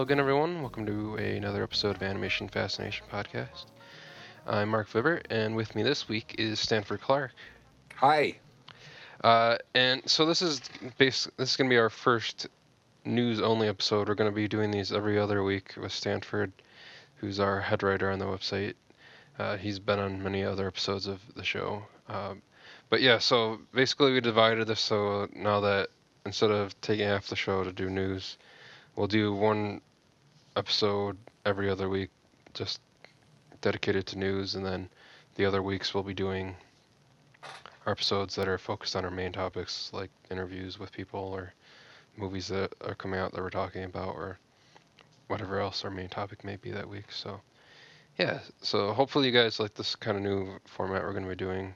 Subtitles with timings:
[0.00, 0.62] Hello again, everyone.
[0.62, 3.66] Welcome to another episode of Animation Fascination Podcast.
[4.46, 7.32] I'm Mark Vibber, and with me this week is Stanford Clark.
[7.96, 8.38] Hi.
[9.22, 10.62] Uh, and so this is
[10.96, 11.28] base.
[11.36, 12.46] This is going to be our first
[13.04, 14.08] news-only episode.
[14.08, 16.50] We're going to be doing these every other week with Stanford,
[17.16, 18.76] who's our head writer on the website.
[19.38, 21.82] Uh, he's been on many other episodes of the show.
[22.08, 22.40] Um,
[22.88, 25.90] but yeah, so basically we divided this so now that
[26.24, 28.38] instead of taking half the show to do news,
[28.96, 29.82] we'll do one
[30.60, 32.10] episode every other week,
[32.52, 32.82] just
[33.62, 34.90] dedicated to news, and then
[35.36, 36.54] the other weeks we'll be doing
[37.86, 41.54] our episodes that are focused on our main topics, like interviews with people or
[42.18, 44.38] movies that are coming out that we're talking about, or
[45.28, 47.10] whatever else our main topic may be that week.
[47.10, 47.40] So,
[48.18, 51.36] yeah, so hopefully you guys like this kind of new format we're going to be
[51.36, 51.74] doing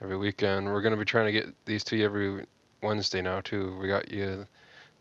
[0.00, 0.66] every weekend.
[0.66, 2.46] We're going to be trying to get these to you every
[2.80, 3.76] Wednesday now too.
[3.82, 4.46] We got you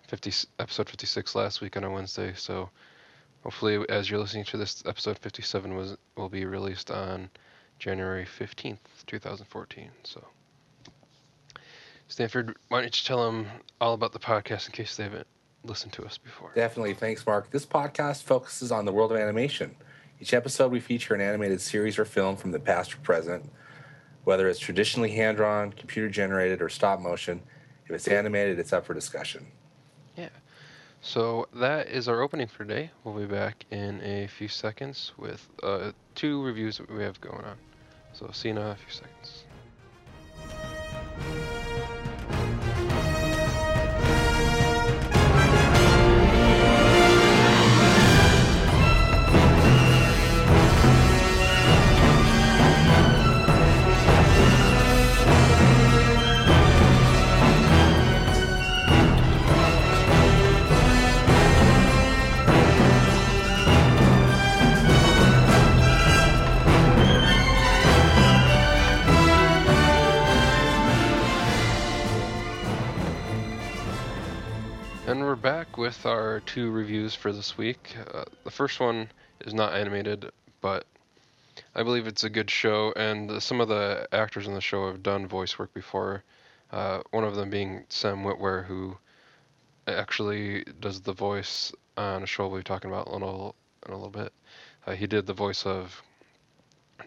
[0.07, 2.71] 50 episode 56 last week on a Wednesday, so
[3.43, 7.29] hopefully as you're listening to this episode 57 was will be released on
[7.79, 9.89] January 15th, 2014.
[10.03, 10.25] So
[12.07, 13.47] Stanford, why don't you tell them
[13.79, 15.27] all about the podcast in case they haven't
[15.63, 16.51] listened to us before?
[16.55, 16.95] Definitely.
[16.95, 17.51] Thanks, Mark.
[17.51, 19.75] This podcast focuses on the world of animation.
[20.19, 23.49] Each episode, we feature an animated series or film from the past or present,
[24.23, 27.41] whether it's traditionally hand drawn, computer generated, or stop motion.
[27.85, 29.45] If it's animated, it's up for discussion.
[30.17, 30.29] Yeah.
[31.01, 32.91] So that is our opening for today.
[33.03, 37.45] We'll be back in a few seconds with uh, two reviews that we have going
[37.45, 37.57] on.
[38.13, 39.45] So see you in a few seconds.
[75.09, 77.95] And we're back with our two reviews for this week.
[78.13, 79.09] Uh, the first one
[79.43, 80.29] is not animated,
[80.61, 80.85] but
[81.73, 85.01] I believe it's a good show, and some of the actors in the show have
[85.01, 86.23] done voice work before.
[86.71, 88.99] Uh, one of them being Sam Witwer, who
[89.87, 93.55] actually does the voice on a show we'll be talking about in a little,
[93.87, 94.31] in a little bit.
[94.85, 96.03] Uh, he did the voice of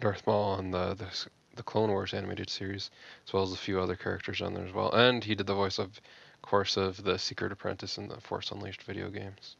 [0.00, 1.06] Darth Maul on the, the
[1.54, 2.90] the Clone Wars animated series,
[3.26, 4.90] as well as a few other characters on there as well.
[4.90, 6.00] And he did the voice of
[6.42, 9.56] course of the Secret Apprentice and the Force Unleashed video games.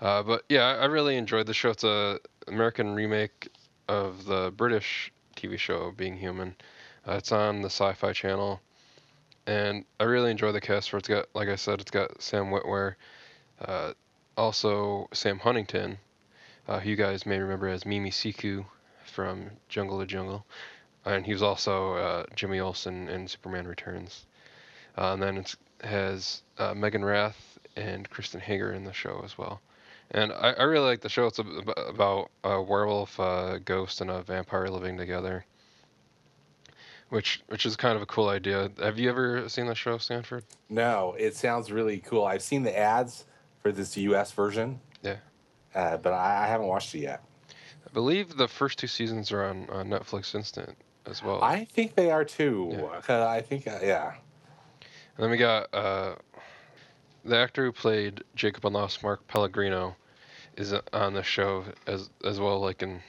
[0.00, 1.70] Uh, but yeah, I really enjoyed the show.
[1.70, 2.18] It's a
[2.48, 3.48] American remake
[3.88, 6.54] of the British TV show Being Human.
[7.06, 8.60] Uh, it's on the Sci-Fi Channel,
[9.46, 10.90] and I really enjoy the cast.
[10.90, 12.94] For it's got, like I said, it's got Sam Witwer,
[13.60, 13.92] uh,
[14.36, 15.98] also Sam Huntington,
[16.68, 18.64] uh, who you guys may remember as Mimi Siku
[19.04, 20.46] from Jungle to Jungle,
[21.04, 24.26] and he was also uh, Jimmy Olsen in Superman Returns.
[24.96, 29.36] Uh, and then it's has uh, Meaghan Rath and Kristen Hager in the show as
[29.38, 29.60] well.
[30.10, 31.26] And I, I really like the show.
[31.26, 35.46] It's ab- about a werewolf, a ghost, and a vampire living together,
[37.08, 38.70] which which is kind of a cool idea.
[38.80, 40.44] Have you ever seen the show, Stanford?
[40.68, 42.24] No, it sounds really cool.
[42.24, 43.24] I've seen the ads
[43.62, 45.16] for this US version, Yeah.
[45.74, 47.22] uh, but I, I haven't watched it yet.
[47.86, 50.76] I believe the first two seasons are on, on Netflix Instant
[51.06, 51.42] as well.
[51.42, 52.70] I think they are too.
[52.72, 53.00] Yeah.
[53.00, 54.14] 'cause I think, uh, yeah.
[55.16, 56.14] And then we got uh,
[57.24, 59.94] the actor who played Jacob on Lost, Mark Pellegrino,
[60.56, 63.00] is on the show as as well, like in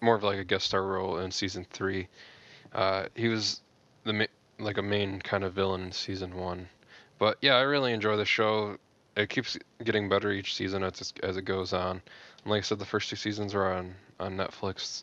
[0.00, 2.08] more of like a guest star role in season three.
[2.72, 3.60] Uh, he was
[4.04, 4.28] the
[4.58, 6.68] like a main kind of villain in season one.
[7.18, 8.76] But yeah, I really enjoy the show.
[9.16, 12.02] It keeps getting better each season as as it goes on.
[12.42, 15.02] And like I said, the first two seasons are on on Netflix.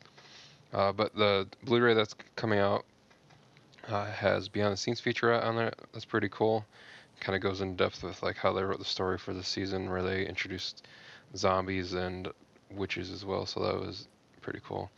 [0.73, 2.85] Uh, but the Blu-ray that's coming out
[3.89, 5.73] uh, has behind the scenes feature on there.
[5.93, 6.65] That's pretty cool.
[7.19, 9.89] Kind of goes in depth with like how they wrote the story for the season,
[9.89, 10.87] where they introduced
[11.35, 12.27] zombies and
[12.71, 13.45] witches as well.
[13.45, 14.07] So that was
[14.41, 14.89] pretty cool.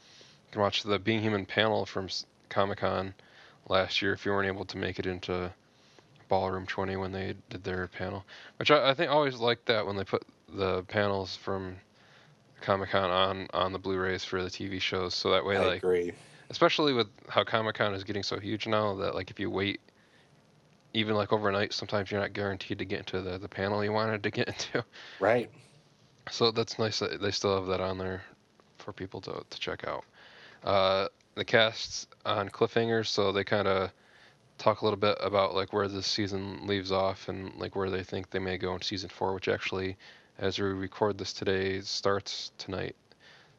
[0.48, 2.10] You can watch the Being Human panel from
[2.50, 3.14] Comic Con
[3.70, 5.52] last year if you weren't able to make it into
[6.30, 8.26] Ballroom 20 when they did their panel,
[8.58, 10.24] which I, I think I always liked that when they put
[10.54, 11.78] the panels from
[12.62, 15.84] Comic Con on on the Blu-rays for the TV shows, so that way I like
[15.84, 16.14] agree.
[16.50, 19.80] Especially with how Comic Con is getting so huge now that like if you wait
[20.94, 24.24] even like overnight, sometimes you're not guaranteed to get into the, the panel you wanted
[24.24, 24.84] to get into.
[25.20, 25.50] Right.
[26.32, 28.24] So that's nice that they still have that on there
[28.78, 30.04] for people to, to check out.
[30.64, 33.92] Uh, the cast's on cliffhangers, so they kind of
[34.58, 38.04] talk a little bit about like where this season leaves off and like where they
[38.04, 39.96] think they may go in season four, which actually
[40.40, 42.96] as we record this today, starts tonight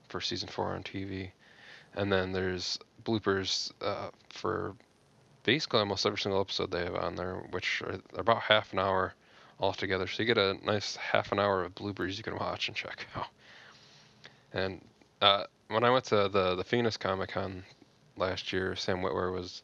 [0.09, 1.31] for season four on TV.
[1.99, 4.75] And then there's bloopers uh, for
[5.43, 9.15] basically almost every single episode they have on there, which are about half an hour
[9.59, 10.07] altogether.
[10.07, 13.05] So you get a nice half an hour of bloopers you can watch and check
[13.17, 13.27] out.
[14.53, 14.81] And
[15.21, 17.65] uh, when I went to the the Phoenix Comic Con
[18.17, 19.63] last year, Sam Witwer was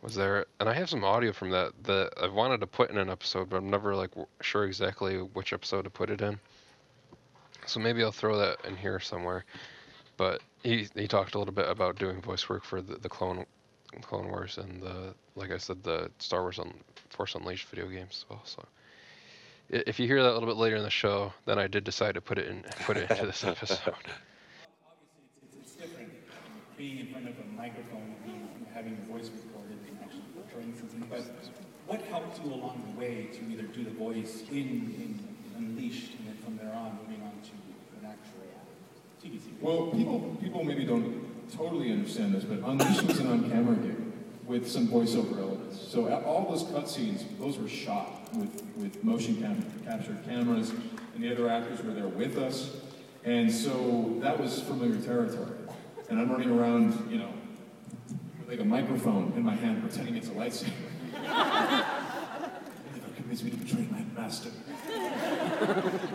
[0.00, 2.96] was there, and I have some audio from that that I wanted to put in
[2.96, 6.40] an episode, but I'm never like sure exactly which episode to put it in.
[7.66, 9.44] So maybe I'll throw that in here somewhere.
[10.16, 13.46] But he he talked a little bit about doing voice work for the, the Clone
[14.02, 16.74] Clone Wars and the like I said the Star Wars on
[17.10, 18.42] Force Unleashed video games as well.
[18.44, 18.64] So
[19.70, 22.14] if you hear that a little bit later in the show, then I did decide
[22.14, 23.94] to put it in put it into this episode.
[23.94, 24.16] Obviously,
[25.52, 26.12] it's, it's, it's different
[26.76, 31.06] being in front of a microphone and having your voice recorded and actually portraying something.
[31.08, 31.22] But
[31.86, 36.28] what helped you along the way to either do the voice in, in Unleashed and
[36.28, 37.54] then from there on moving on to
[37.98, 39.06] an actual TV series?
[39.60, 41.26] Well, people people maybe don't
[41.56, 43.96] totally understand this, but Unleashed was an on-camera gig
[44.46, 45.80] with some voiceover elements.
[45.80, 51.32] So all those cutscenes, those were shot with, with motion cam- captured cameras, and the
[51.32, 52.76] other actors were there with us.
[53.24, 55.56] And so that was familiar territory.
[56.08, 57.32] And I'm running around, you know,
[58.38, 60.70] with like a microphone in my hand, pretending it's a lightsaber.
[62.92, 64.50] Never convinced me to betray my master.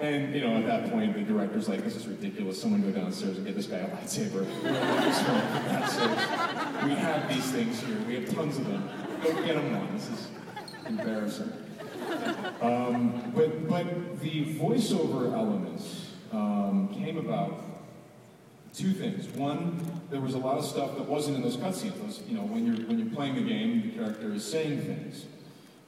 [0.00, 2.60] and you know, at that point, the director's like, "This is ridiculous.
[2.60, 4.44] Someone go downstairs and get this guy a lightsaber."
[6.84, 7.98] we have these things here.
[8.06, 8.88] We have tons of them.
[9.22, 9.94] Go get him one.
[9.94, 10.28] This is
[10.86, 11.52] embarrassing.
[12.60, 17.60] Um, but but the voiceover elements um, came about
[18.74, 19.26] two things.
[19.28, 22.28] One, there was a lot of stuff that wasn't in those cutscenes.
[22.28, 25.26] You know, when you're when you're playing the game, the character is saying things.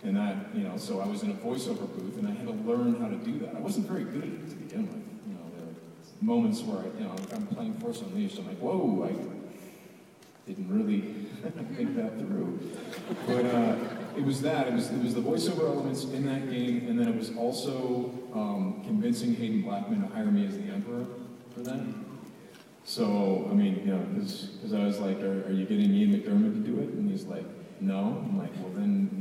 [0.03, 2.53] And that, you know, so I was in a voiceover booth and I had to
[2.53, 3.55] learn how to do that.
[3.55, 5.05] I wasn't very good at it to begin with.
[5.29, 5.75] You know, there were
[6.23, 11.01] moments where I, you know, I'm playing Force Unleashed, I'm like, whoa, I didn't really
[11.77, 12.59] think that through.
[13.27, 13.77] But uh,
[14.17, 17.07] it was that, it was, it was the voiceover elements in that game, and then
[17.09, 21.07] it was also um, convincing Haden Blackman to hire me as the Emperor
[21.55, 21.81] for that.
[22.85, 26.65] So, I mean, you know, because I was like, are, are you getting Ian McDiarmid
[26.65, 26.89] to do it?
[26.89, 27.45] And he's like,
[27.81, 28.25] no.
[28.25, 29.20] I'm like, well, then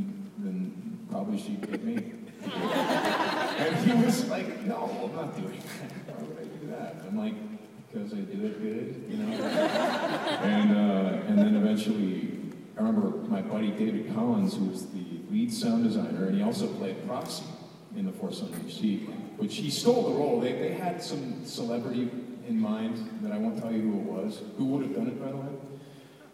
[0.50, 1.96] then probably she'd get me.
[2.44, 6.16] and he was like, no, I'm not doing that.
[6.16, 6.96] Why would I do that?
[7.08, 7.36] I'm like,
[7.92, 9.34] because I did it good, you know?
[9.34, 12.40] and, uh, and then eventually,
[12.78, 16.68] I remember my buddy David Collins, who was the lead sound designer, and he also
[16.68, 17.44] played Proxy
[17.96, 20.40] in The Force Unleashed, which he stole the role.
[20.40, 22.10] They, they had some celebrity
[22.48, 25.22] in mind that I won't tell you who it was, who would have done it,
[25.22, 25.69] by the way.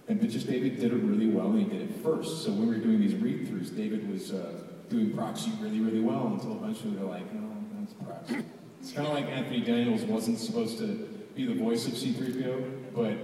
[0.08, 2.44] And just David did it really well, and he did it first.
[2.44, 4.54] So when we were doing these read-throughs, David was uh,
[4.90, 7.50] doing proxy really, really well until eventually they're like, no,
[7.80, 8.46] that's proxy.
[8.82, 13.18] It's kind of like Anthony Daniels wasn't supposed to be the voice of C-3PO, but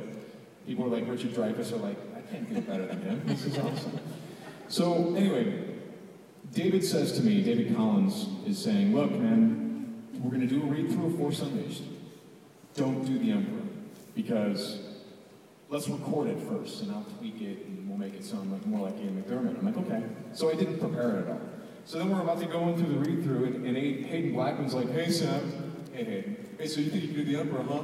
[0.65, 3.21] people like Richard Dreyfuss are like, I can't get better than him.
[3.25, 3.99] This is awesome.
[4.67, 5.63] So anyway,
[6.51, 10.65] David says to me, David Collins is saying, look, man, we're going to do a
[10.65, 11.83] read-through of Force Unleashed.
[12.75, 13.67] Don't do the Emperor,
[14.15, 14.79] because
[15.71, 18.89] let's record it first and I'll tweak it and we'll make it sound like more
[18.89, 19.57] like Ian McDiarmid.
[19.57, 20.03] I'm like, okay.
[20.33, 21.41] So I didn't prepare it at all.
[21.85, 24.91] So then we're about to go into the read through and, and Haden Blackman's like,
[24.91, 27.83] hey Sam, hey Haden, hey, so you think you can do the Emperor, huh?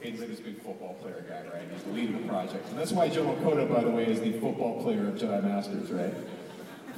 [0.00, 1.66] Haden's like this big football player guy, right?
[1.72, 2.68] He's the lead of the project.
[2.68, 5.90] And that's why Joe Okota, by the way, is the football player of Jedi Masters,
[5.90, 6.12] right?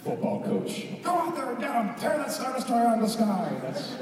[0.03, 0.87] Football coach.
[1.03, 1.95] Go out there and get him!
[1.95, 3.53] Tear that Star Destroyer out of the sky!
[3.62, 3.95] That's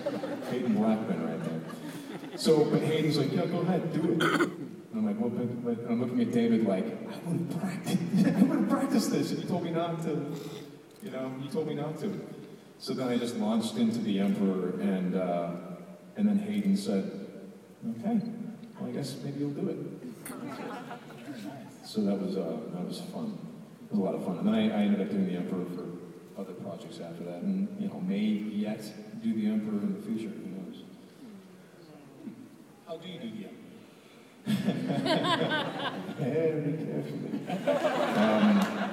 [0.50, 2.38] Haden Blackman right there.
[2.38, 4.61] So, but Haden's like, yeah, go ahead, do it.
[4.92, 8.26] And I'm like, well, but, but I'm looking at David like, I would have practiced,
[8.26, 10.26] I would have practiced this, and he told me not to.
[11.02, 12.20] You know, he told me not to.
[12.78, 15.52] So then I just launched into the Emperor, and uh,
[16.16, 17.26] and then Haden said,
[17.98, 18.20] okay,
[18.78, 19.78] well, I guess maybe you'll do it.
[21.84, 23.38] So that was uh, that was fun.
[23.86, 24.38] It was a lot of fun.
[24.38, 27.66] And then I, I ended up doing the Emperor for other projects after that, and
[27.80, 28.82] you know, may yet
[29.22, 30.28] do the Emperor in the future.
[30.28, 30.82] Who knows?
[32.86, 33.61] How do you do the Emperor?
[34.46, 34.72] Very
[36.78, 37.40] carefully.
[38.16, 38.90] Um,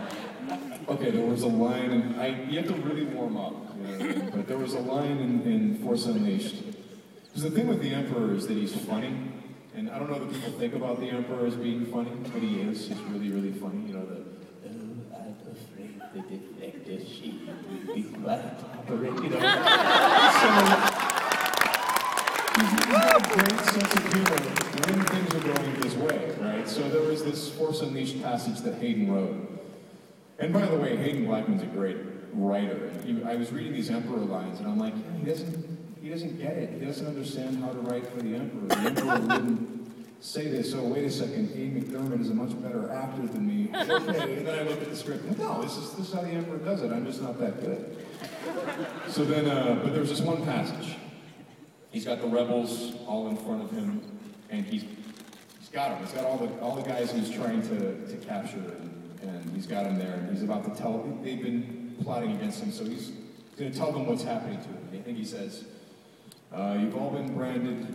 [0.89, 4.31] okay, there was a line, and I, you have to really warm up, you know
[4.35, 6.63] but there was a line in, in Force Unleashed.
[7.25, 9.15] Because the thing with the Emperor is that he's funny,
[9.75, 12.61] and I don't know that people think about the Emperor as being funny, but he
[12.61, 12.87] is.
[12.87, 13.87] He's really, really funny.
[13.87, 14.25] You know, the,
[14.65, 14.71] oh,
[15.15, 19.29] I'm afraid the defector she will be quite know.
[20.85, 20.88] so,
[23.79, 24.41] sense of humor
[24.85, 26.67] when things are going his way, right?
[26.67, 29.35] So there was this Force Unleashed passage that Haden wrote.
[30.39, 31.97] And by the way, Haden Blackman's a great
[32.33, 32.91] writer.
[33.05, 36.37] He, I was reading these Emperor lines, and I'm like, yeah, he doesn't, he doesn't
[36.37, 36.79] get it.
[36.79, 38.67] He doesn't understand how to write for the Emperor.
[38.67, 40.73] The Emperor wouldn't say this.
[40.73, 41.51] Oh, wait a second.
[41.51, 41.79] A.
[41.79, 43.69] McDiarmid is a much better actor than me.
[43.89, 44.37] Okay.
[44.37, 45.37] And then I look at the script.
[45.37, 46.91] No, this is this is how the Emperor does it.
[46.91, 48.05] I'm just not that good.
[49.07, 50.98] So then, uh, but was this one passage.
[51.91, 54.01] He's got the rebels all in front of him,
[54.49, 54.83] and he's
[55.59, 56.05] he's got them.
[56.05, 59.65] He's got all the all the guys he's trying to, to capture, and, and he's
[59.65, 60.13] got them there.
[60.13, 60.99] And he's about to tell.
[61.23, 63.11] They've been plotting against him, so he's
[63.57, 65.03] going to tell them what's happening to him.
[65.03, 65.63] Think he says,
[66.53, 67.87] uh, "You've all been branded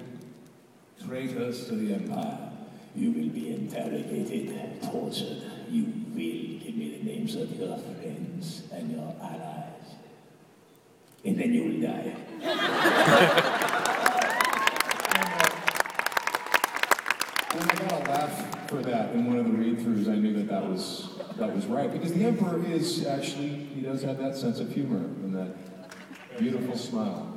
[1.07, 2.51] traitors to the Empire.
[2.97, 5.43] You will be interrogated, tortured.
[5.69, 9.97] You will give me the names of your friends and your allies.
[11.25, 13.81] And then you will die.
[17.55, 20.49] When I got a laugh for that in one of the read-throughs, I knew that
[20.49, 24.59] that was that was right because the Emperor is actually he does have that sense
[24.61, 25.55] of humor and that
[26.39, 27.31] beautiful smile.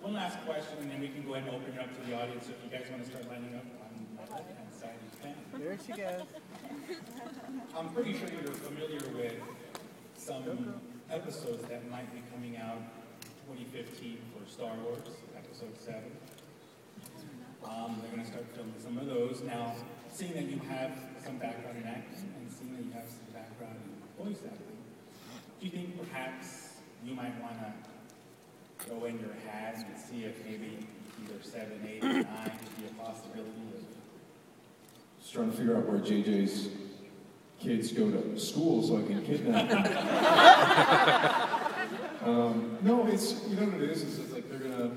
[0.00, 2.16] One last question, and then we can go ahead and open it up to the
[2.16, 2.48] audience.
[2.48, 5.34] If you guys want to start lining up on my left-hand side, you can.
[5.60, 6.22] There she goes.
[7.76, 9.34] I'm pretty sure you're familiar with
[10.16, 12.78] some episodes that might be coming out
[13.48, 15.00] 2015 for Star Wars,
[15.36, 16.02] Episode 7.
[17.64, 19.42] Um, they're going to start filming some of those.
[19.42, 19.74] Now,
[20.12, 20.92] seeing that you have
[21.24, 24.78] some background in acting and seeing that you have some background in voice acting,
[25.60, 27.72] do you think perhaps you might want to
[28.84, 30.78] throw in your hat and see if maybe
[31.24, 33.84] either 7, 8, or 9 could be a possibility of
[35.20, 36.68] Just trying to figure out where JJ's
[37.60, 39.84] kids go to school so I can kidnap them.
[42.28, 44.02] um, no, it's you know what it is.
[44.02, 44.90] Is it's like they're gonna.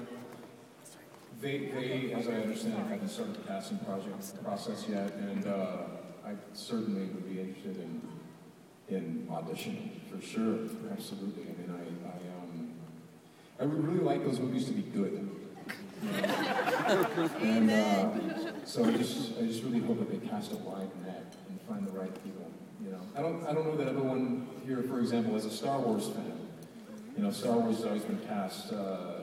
[1.42, 5.78] They, they, as I understand it, haven't started the casting project process yet, and uh,
[6.26, 8.02] I certainly would be interested in
[8.90, 11.44] in auditioning for sure, absolutely.
[11.44, 12.74] I mean, I, I um,
[13.60, 15.30] I would really like those movies to be good.
[17.42, 18.10] and uh,
[18.66, 21.86] so I just, I just really hope that they cast a wide net and find
[21.86, 22.50] the right people.
[22.84, 25.80] You know, I don't, I don't know that everyone here, for example, is a Star
[25.80, 26.40] Wars fan.
[27.18, 28.72] You know, Star Wars has always been cast.
[28.72, 29.19] Uh,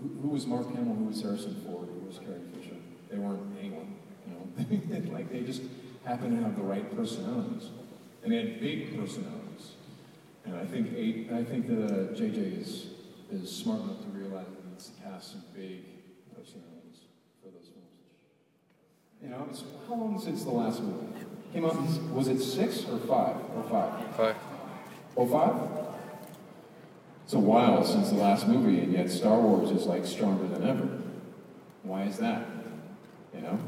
[0.00, 0.94] who, who was Mark Hamill?
[0.94, 1.88] Who was Harrison Ford?
[1.88, 2.76] Who was Carrie Fisher?
[3.10, 3.96] They weren't anyone.
[4.26, 5.62] You know, like they just
[6.04, 7.70] happen to have the right personalities,
[8.22, 9.72] and they had big personalities.
[10.44, 12.86] And I think eight, I think that uh, JJ is
[13.30, 15.84] is smart enough to realize that he needs to cast some big
[16.34, 17.04] personalities
[17.42, 17.92] for those films.
[19.22, 21.06] You know, it's, how long since the last movie
[21.52, 21.76] came out?
[22.12, 24.16] Was it six or five or five?
[24.16, 24.36] Five.
[25.16, 25.87] Oh, five?
[27.28, 30.66] It's a while since the last movie, and yet Star Wars is like stronger than
[30.66, 30.88] ever.
[31.82, 32.46] Why is that?
[33.34, 33.58] You know,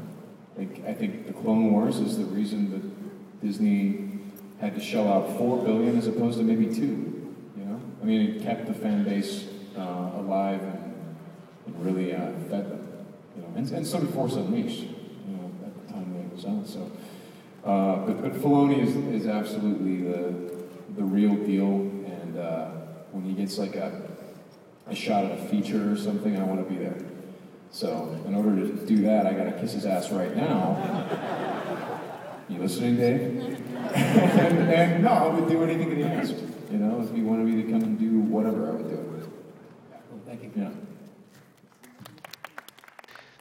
[0.57, 4.13] like I think the Clone Wars is the reason that Disney
[4.59, 7.35] had to shell out four billion as opposed to maybe two.
[7.55, 11.15] You know, I mean, it kept the fan base uh, alive and,
[11.67, 12.87] and really uh, fed them.
[13.35, 14.87] You know, and, and so did Force Unleashed.
[14.87, 16.67] You know, at the time that it was out.
[16.67, 16.91] So,
[17.63, 20.63] uh, but but Filoni is is absolutely the
[20.95, 22.80] the real deal, and uh,
[23.11, 24.01] when he gets like a
[24.87, 26.97] a shot at a feature or something, I want to be there.
[27.71, 31.87] So in order to do that, I got to kiss his ass right now.
[32.49, 33.21] You listening, Dave?
[33.95, 36.35] and, and no, I would do anything that he asked.
[36.69, 39.29] You know, if he wanted me to come and do whatever, I would do it.
[40.25, 40.51] Thank you.
[40.55, 40.69] Yeah.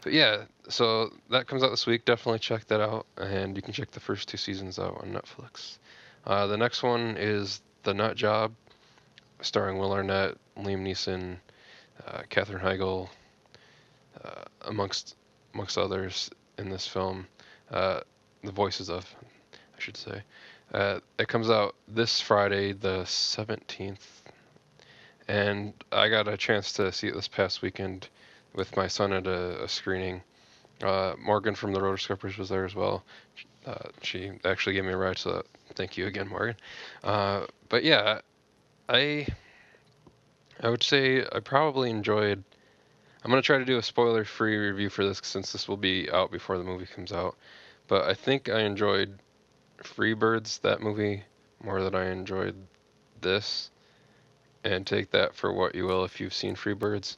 [0.03, 2.05] But yeah, so that comes out this week.
[2.05, 5.79] Definitely check that out, and you can check the first two seasons out on Netflix.
[6.25, 8.53] Uh, the next one is The Nut Job,
[9.43, 11.37] starring Will Arnett, Liam Neeson,
[12.07, 13.09] uh, Heigl,
[14.25, 15.17] uh, amongst
[15.55, 17.27] amongst others in this film.
[17.71, 18.01] Uh,
[18.43, 19.07] the voices of,
[19.53, 20.23] I should say.
[20.73, 23.99] Uh, it comes out this Friday, the 17th,
[25.29, 28.09] and I got a chance to see it this past weekend
[28.55, 30.23] with my son at a, a screening.
[30.83, 33.05] Uh, Morgan from the Rotoscopers was there as well.
[33.67, 35.43] Uh, she actually gave me a ride, so
[35.75, 36.57] thank you again, Morgan.
[37.05, 38.21] Uh, but yeah,
[38.91, 39.27] I
[40.61, 42.43] I would say I probably enjoyed.
[43.23, 46.33] I'm gonna try to do a spoiler-free review for this since this will be out
[46.33, 47.37] before the movie comes out.
[47.87, 49.19] But I think I enjoyed
[49.79, 51.23] Freebirds, that movie,
[51.63, 52.57] more than I enjoyed
[53.21, 53.71] this.
[54.65, 57.17] And take that for what you will if you've seen Freebirds.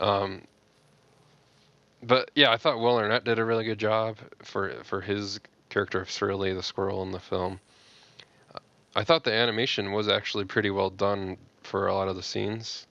[0.00, 0.42] Um,
[2.02, 6.00] but yeah, I thought Will Arnett did a really good job for for his character
[6.00, 7.58] of Surly the squirrel in the film.
[8.96, 12.86] I thought the animation was actually pretty well done for a lot of the scenes,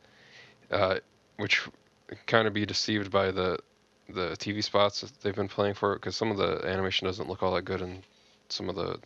[0.69, 0.99] uh,
[1.37, 1.67] which
[2.27, 3.59] kind of be deceived by the
[4.07, 7.27] the TV spots that they've been playing for it because some of the animation doesn't
[7.27, 8.03] look all that good in
[8.49, 8.99] some of the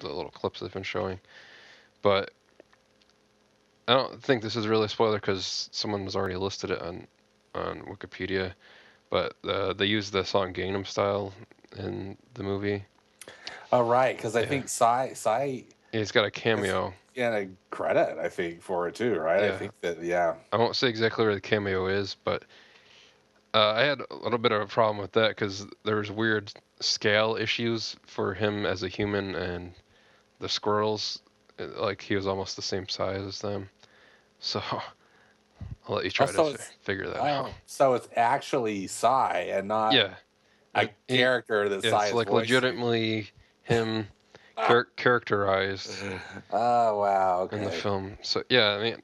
[0.00, 1.18] the little clips they've been showing.
[2.00, 2.30] But
[3.88, 7.08] I don't think this is really a spoiler because someone has already listed it on
[7.56, 8.52] on Wikipedia,
[9.10, 11.32] but uh, they use the song Gangnam Style
[11.76, 12.84] in the movie.
[13.72, 14.46] Oh right, because I Yeah.
[14.46, 15.62] think Psy Psy
[15.98, 16.92] He's got a cameo.
[17.14, 19.44] in a credit, I think, for it too, right?
[19.44, 19.54] Yeah.
[19.54, 20.34] I think that yeah.
[20.52, 22.44] I won't say exactly where the cameo is, but
[23.54, 26.52] uh, I had a little bit of a problem with that because there was weird
[26.80, 29.72] scale issues for him as a human and
[30.40, 31.20] the squirrels.
[31.60, 33.68] uh, Like he was almost the same size as them.
[34.40, 34.60] So
[35.88, 37.50] I'll let you try Oh, so to figure that Oh, out.
[37.66, 40.14] so it's actually Psy and not Yeah,
[40.74, 42.40] a He- character that yeah, Psy it's is like voicing.
[42.54, 43.30] legitimately
[43.62, 44.08] him
[44.56, 45.90] char- characterized
[46.52, 47.56] Oh wow, okay.
[47.58, 48.16] in the film.
[48.22, 49.02] So yeah, I mean,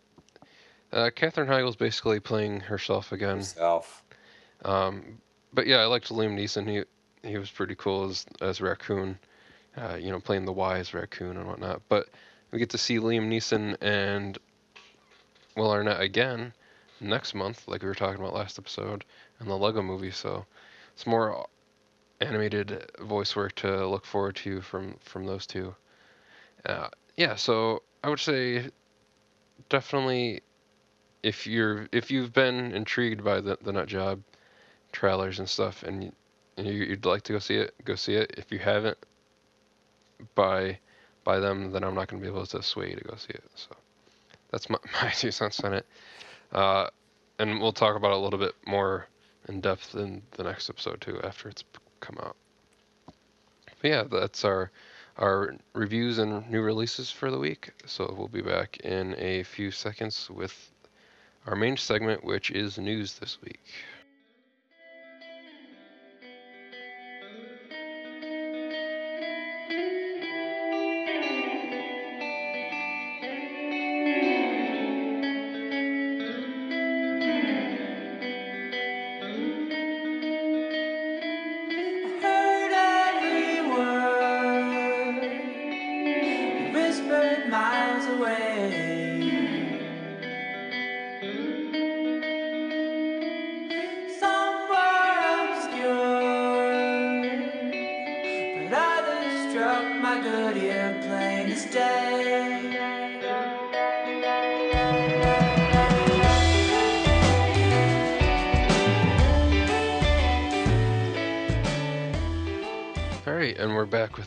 [0.93, 3.37] uh, Katherine Heigl's basically playing herself again.
[3.37, 4.03] Himself.
[4.65, 5.19] Um,
[5.53, 6.69] but yeah, I liked Liam Neeson.
[6.69, 9.19] He he was pretty cool as as Raccoon,
[9.77, 11.83] uh, you know, playing the wise Raccoon and whatnot.
[11.89, 12.09] But
[12.51, 14.39] we get to see Liam Neeson and
[15.57, 16.53] Will Arnett again
[17.01, 19.05] next month, like we were talking about last episode,
[19.41, 20.11] in the Lego Movie.
[20.11, 20.45] So
[20.93, 21.47] it's more
[22.21, 25.75] animated voice work to look forward to from from those two.
[26.65, 28.71] Uh, yeah, so I would say
[29.69, 30.43] definitely
[31.23, 34.23] if you're if you've been intrigued by the the nut job
[34.93, 36.13] trailers and stuff and
[36.57, 38.35] you, you'd like to go see it go see it.
[38.37, 38.99] If you haven't
[40.35, 40.79] by
[41.25, 43.31] by them then i'm not going to be able to sway you to go see
[43.31, 43.45] it.
[43.55, 43.71] So
[44.51, 45.87] that's my, my two cents on it.
[46.53, 46.89] Uh,
[47.39, 49.07] and we'll talk about it a little bit more
[49.49, 51.65] in depth in the next episode too after it's
[52.01, 52.37] come out.
[53.81, 54.71] But yeah that's our
[55.19, 57.71] our reviews and new releases for the week.
[57.87, 60.71] So we'll be back in a few seconds with
[61.47, 63.61] our main segment which is news this week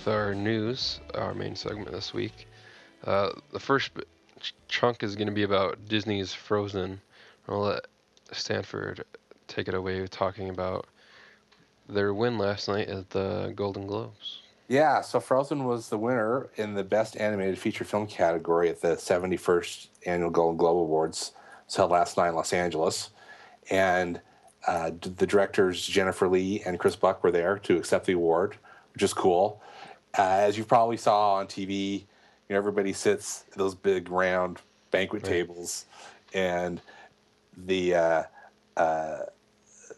[0.06, 2.48] with our news, our main segment this week.
[3.06, 3.92] Uh, the first
[4.42, 7.00] ch- chunk is going to be about Disney's Frozen.
[7.48, 7.86] I'll let
[8.32, 9.06] Stanford
[9.48, 10.88] take it away talking about
[11.88, 14.42] their win last night at the Golden Globes.
[14.68, 18.96] Yeah, so Frozen was the winner in the Best Animated Feature Film category at the
[18.96, 21.32] 71st Annual Golden Globe Awards.
[21.74, 23.10] Held last night in Los Angeles.
[23.72, 24.20] And
[24.68, 28.58] uh, the directors Jennifer Lee and Chris Buck were there to accept the award,
[28.94, 29.62] which is cool.
[30.18, 32.06] Uh, as you probably saw on TV, you
[32.50, 34.60] know, everybody sits at those big round
[34.92, 35.86] banquet tables,
[36.34, 36.82] and
[37.58, 38.24] the uh,
[38.78, 39.20] uh,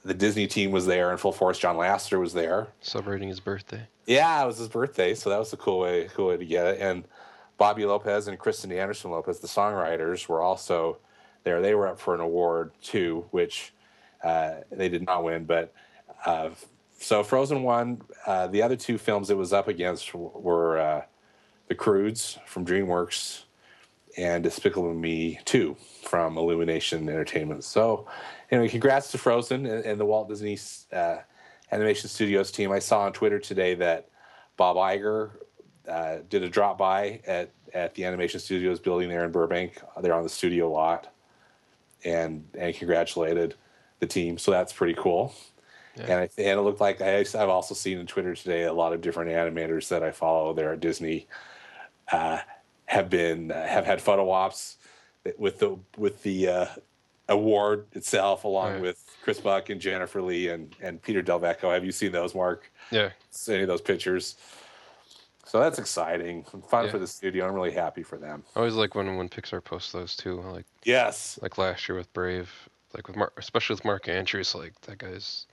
[0.05, 1.59] the Disney team was there in full force.
[1.59, 2.67] John Lasseter was there.
[2.81, 3.87] Celebrating his birthday.
[4.05, 6.67] Yeah, it was his birthday, so that was a cool way, cool way to get
[6.67, 6.79] it.
[6.79, 7.05] And
[7.57, 10.97] Bobby Lopez and Kristen Anderson Lopez, the songwriters, were also
[11.43, 11.61] there.
[11.61, 13.73] They were up for an award too, which
[14.23, 15.45] uh, they did not win.
[15.45, 15.73] But
[16.25, 16.49] uh,
[16.99, 18.01] so Frozen won.
[18.25, 21.01] Uh, the other two films it was up against were uh,
[21.67, 23.43] The Croods from DreamWorks
[24.17, 27.63] and Despicable Me 2 from Illumination Entertainment.
[27.63, 28.07] So,
[28.49, 30.57] anyway, congrats to Frozen and, and the Walt Disney
[30.93, 31.17] uh,
[31.71, 32.71] Animation Studios team.
[32.71, 34.09] I saw on Twitter today that
[34.57, 35.31] Bob Iger
[35.87, 39.81] uh, did a drop by at, at the Animation Studios building there in Burbank.
[40.01, 41.13] They're on the studio lot
[42.03, 43.55] and, and congratulated
[43.99, 44.37] the team.
[44.37, 45.33] So that's pretty cool.
[45.97, 48.93] And, I, and it looked like I, I've also seen on Twitter today a lot
[48.93, 51.27] of different animators that I follow there at Disney
[52.11, 52.39] uh,
[52.85, 54.77] have been uh, have had photo ops
[55.37, 56.65] with the with the uh,
[57.29, 58.81] award itself, along Right.
[58.81, 61.71] with Chris Buck and Jennifer Lee and and Peter Del Vecho.
[61.73, 62.71] Have you seen those, Mark?
[62.91, 63.09] Yeah,
[63.47, 64.35] Any of those pictures?
[65.47, 66.91] So that's exciting fun Yeah.
[66.91, 67.47] for the studio.
[67.47, 68.43] I'm really happy for them.
[68.55, 70.41] I always like when when Pixar posts those too.
[70.41, 71.39] Like Yes.
[71.41, 72.51] like last year with Brave,
[72.93, 74.53] like with Mark, especially with Mark Andrews.
[74.55, 75.45] Like that guy's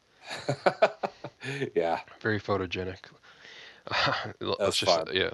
[1.74, 2.00] yeah.
[2.20, 2.98] very photogenic.
[4.40, 5.08] Let's That's just fun.
[5.12, 5.30] yeah,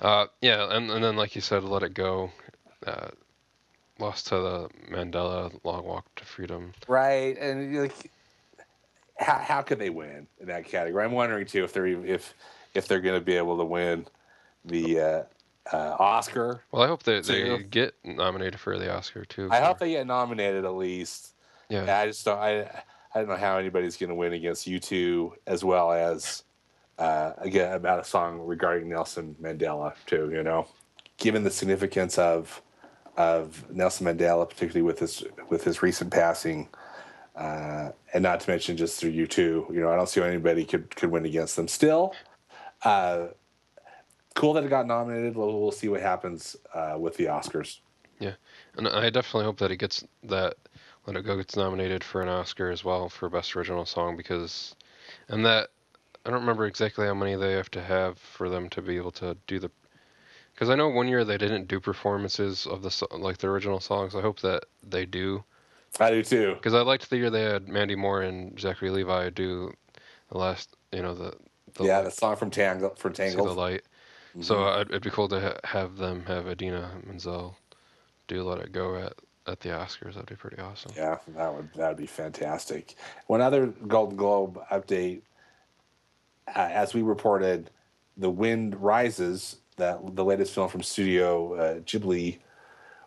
[0.00, 2.32] uh, yeah, and and then like you said, let it go.
[2.84, 3.08] Uh,
[3.98, 6.72] lost to the Mandela Long Walk to Freedom.
[6.88, 7.36] Right.
[7.38, 8.10] And like,
[9.18, 11.04] how how could they win in that category?
[11.04, 12.34] I'm wondering too if they're if
[12.74, 14.06] if they're going to be able to win
[14.64, 15.22] the uh,
[15.72, 16.62] uh, Oscar.
[16.72, 17.58] Well, I hope they Two.
[17.58, 19.48] get nominated for the Oscar too.
[19.50, 21.34] I hope they get nominated at least.
[21.68, 22.00] Yeah.
[22.00, 22.38] I just don't.
[22.38, 22.82] I
[23.16, 26.44] I don't know how anybody's going to win against U2, as well as
[26.98, 30.30] uh, again about a song regarding Nelson Mandela too.
[30.30, 30.68] You know,
[31.16, 32.60] given the significance of
[33.16, 36.68] of Nelson Mandela, particularly with his with his recent passing,
[37.36, 39.38] uh, and not to mention just through U2.
[39.74, 41.68] You know, I don't see how anybody could could win against them.
[41.68, 42.14] Still,
[42.82, 43.28] uh,
[44.34, 45.36] cool that it got nominated.
[45.36, 47.78] We'll, we'll see what happens uh, with the Oscars.
[48.20, 48.34] Yeah,
[48.76, 50.56] and I definitely hope that it gets that
[51.06, 54.74] Let It Go gets nominated for an Oscar as well for Best Original Song because,
[55.28, 55.70] and that
[56.24, 59.12] I don't remember exactly how many they have to have for them to be able
[59.12, 59.70] to do the.
[60.52, 64.14] Because I know one year they didn't do performances of the like the original songs.
[64.14, 65.44] I hope that they do
[66.00, 66.54] I do too.
[66.54, 69.72] because I liked the year they had Mandy Moore and Zachary Levi do
[70.30, 71.34] the last you know the,
[71.74, 73.82] the yeah, light- the song from Tangle from see the light.
[74.40, 74.80] So mm-hmm.
[74.80, 77.56] I'd, it'd be cool to ha- have them have Idina Menzel
[78.28, 79.14] do Let It Go at
[79.46, 80.14] at the Oscars.
[80.14, 80.92] That'd be pretty awesome.
[80.96, 82.94] Yeah, that would that would be fantastic.
[83.26, 85.22] One other Golden Globe update,
[86.48, 87.70] uh, as we reported,
[88.16, 92.38] The Wind Rises, that the latest film from Studio uh, Ghibli,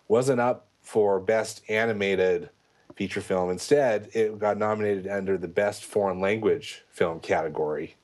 [0.08, 2.50] wasn't up for Best Animated
[2.96, 3.50] Feature Film.
[3.50, 7.96] Instead, it got nominated under the Best Foreign Language Film category,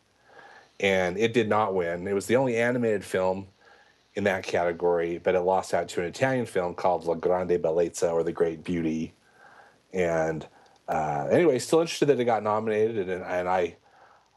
[0.80, 2.08] and it did not win.
[2.08, 3.48] It was the only animated film
[4.16, 8.12] in that category, but it lost out to an Italian film called La Grande Bellezza
[8.12, 9.14] or The Great Beauty.
[9.94, 10.48] And
[10.88, 13.76] uh, anyway, still interested that it got nominated, and, and I,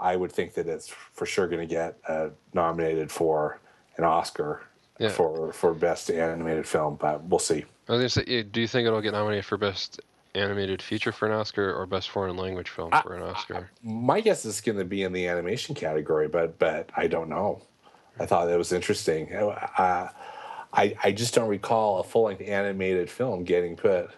[0.01, 3.61] I would think that it's for sure going to get uh, nominated for
[3.97, 4.63] an Oscar
[4.99, 5.09] Yeah.
[5.11, 7.65] for for best animated film, but we'll see.
[7.89, 10.01] I was gonna say, do you think it'll get nominated for best
[10.35, 13.71] animated feature for an Oscar or best foreign language film for an Oscar?
[13.83, 17.63] My guess is going to be in the animation category, but but I don't know.
[18.21, 19.35] I thought that was interesting.
[19.35, 20.09] Uh,
[20.73, 24.11] I I just don't recall a full length animated film getting put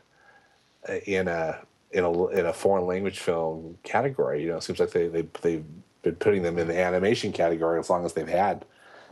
[0.88, 1.58] uh, in a
[1.92, 4.42] in a in a foreign language film category.
[4.42, 5.64] You know, it seems like they they they've
[6.02, 8.64] been putting them in the animation category as long as they've had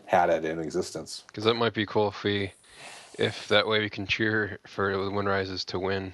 [0.06, 1.24] had it in existence.
[1.26, 2.52] Because that might be cool if we,
[3.18, 6.12] if that way we can cheer for The Wind Rises to win,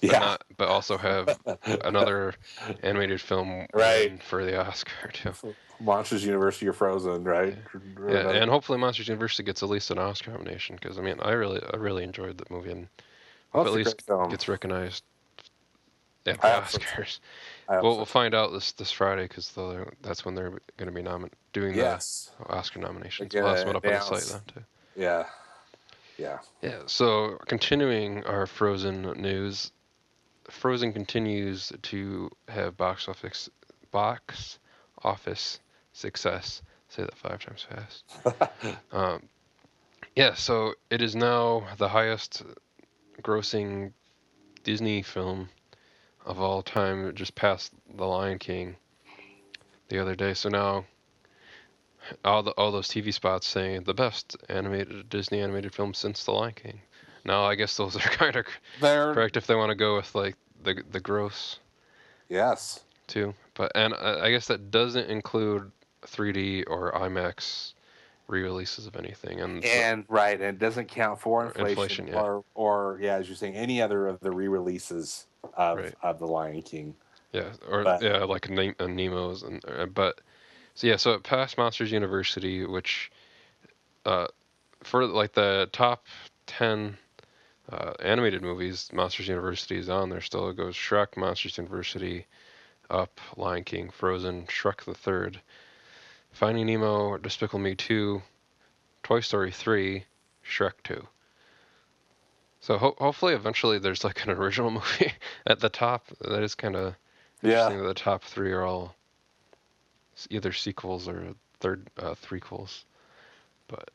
[0.00, 0.18] but Yeah.
[0.18, 1.38] not, but also have
[1.84, 2.34] another
[2.82, 4.22] animated film Right.
[4.22, 5.32] for the Oscar too.
[5.80, 7.56] Monsters University or Frozen, right?
[8.08, 11.32] Yeah, and hopefully Monsters University gets at least an Oscar nomination because I mean I
[11.32, 12.88] really I really enjoyed the movie and
[13.52, 15.02] Oh, hope at least gets recognized
[16.26, 16.46] at the.
[16.46, 17.18] Oscars.
[17.68, 19.52] Well, we'll find out this this Friday because
[20.02, 23.34] that's when they're going to be nomin- doing yes, the Oscar nominations.
[23.34, 24.64] We'll also put up on the site then too.
[24.96, 25.24] yeah,
[26.18, 26.38] yeah.
[26.62, 26.78] Yeah.
[26.86, 29.72] So continuing our Frozen news,
[30.50, 33.48] Frozen continues to have box office
[33.90, 34.58] box
[35.02, 35.60] office
[35.92, 36.62] success.
[36.88, 38.76] Say that five times fast.
[38.92, 39.22] um,
[40.16, 40.34] yeah.
[40.34, 42.42] So it is now the highest
[43.22, 43.92] grossing
[44.64, 45.48] Disney film
[46.24, 47.06] of all time.
[47.06, 48.76] It just passed The Lion King
[49.88, 50.34] the other day.
[50.34, 50.84] So now
[52.24, 56.32] all the all those TV spots saying the best animated Disney animated film since The
[56.32, 56.80] Lion King.
[57.24, 58.46] Now I guess those are kind of
[58.80, 61.58] They're correct if they want to go with like the the gross
[62.28, 62.80] yes.
[63.06, 63.34] too.
[63.54, 65.70] But and I I guess that doesn't include
[66.06, 67.74] 3D or IMAX
[68.28, 69.40] re-releases of anything.
[69.40, 72.20] And, so- And right, and it doesn't count for inflation, inflation, yeah.
[72.20, 75.94] or or yeah, as you're saying, any other of the re-releases of Right.
[76.02, 76.94] of the Lion King.
[77.32, 80.20] Yeah, or But- yeah, like Ne- uh, Nemo's and uh, but
[80.74, 83.10] so yeah, so it passed Monsters University, which
[84.06, 84.26] uh,
[84.84, 86.06] for like the top
[86.46, 86.96] ten
[87.70, 90.20] uh, animated movies, Monsters University is on there.
[90.20, 92.26] Still, it goes Shrek, Monsters University,
[92.88, 95.40] Up, Lion King, Frozen, Shrek the Third,
[96.32, 98.22] Finding Nemo, Despicable Me Two,
[99.02, 100.04] Toy Story Three,
[100.44, 101.06] Shrek Two.
[102.60, 105.12] So ho- hopefully, eventually, there's like an original movie
[105.46, 106.06] at the top.
[106.20, 106.94] That is kind of
[107.42, 107.50] Yeah.
[107.52, 108.94] Interesting that the top three are all
[110.28, 112.84] either sequels or third uh, threequels,
[113.68, 113.90] but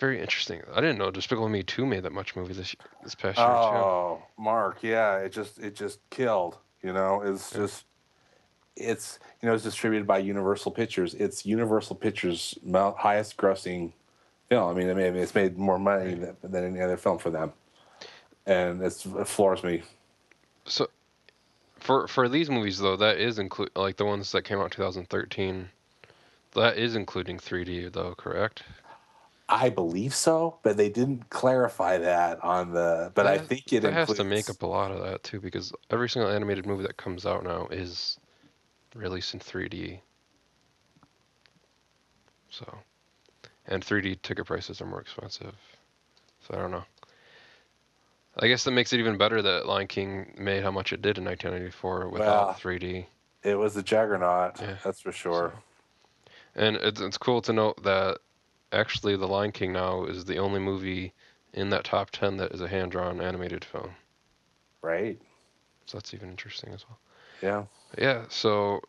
[0.00, 0.62] very interesting.
[0.74, 4.22] I didn't know Despicable Me two made that much movie this this past year Oh,
[4.38, 6.58] Mark, yeah, it just it just killed.
[6.82, 7.84] You know, it's just
[8.76, 11.14] it's you know it's distributed by Universal Pictures.
[11.14, 12.58] It's Universal Pictures'
[12.98, 13.92] highest grossing
[14.48, 14.70] film.
[14.70, 17.52] I mean, I mean, it's made more money than, than any other film for them,
[18.46, 19.82] and it's, it floors me.
[20.64, 20.88] So
[21.78, 25.68] for for these movies though, that is include like the ones that came out 2013.
[26.52, 28.64] That is including 3D though, correct?
[29.52, 33.10] I believe so, but they didn't clarify that on the.
[33.14, 36.08] But I think it has to make up a lot of that too, because every
[36.08, 38.16] single animated movie that comes out now is
[38.94, 39.98] released in 3D.
[42.48, 42.78] So,
[43.66, 45.54] and 3D ticket prices are more expensive.
[46.46, 46.84] So I don't know.
[48.38, 51.18] I guess that makes it even better that Lion King made how much it did
[51.18, 53.06] in 1994 without Well, 3D.
[53.42, 54.76] It was a juggernaut, Yeah.
[54.84, 55.52] that's for sure.
[56.54, 58.18] And it's, it's cool to note that
[58.72, 61.12] actually The Lion King now is the only movie
[61.52, 63.90] in that top 10 that is a hand drawn animated film.
[64.82, 65.18] Right?
[65.86, 66.98] So that's even interesting as well.
[67.42, 67.64] Yeah.
[67.98, 68.80] Yeah, so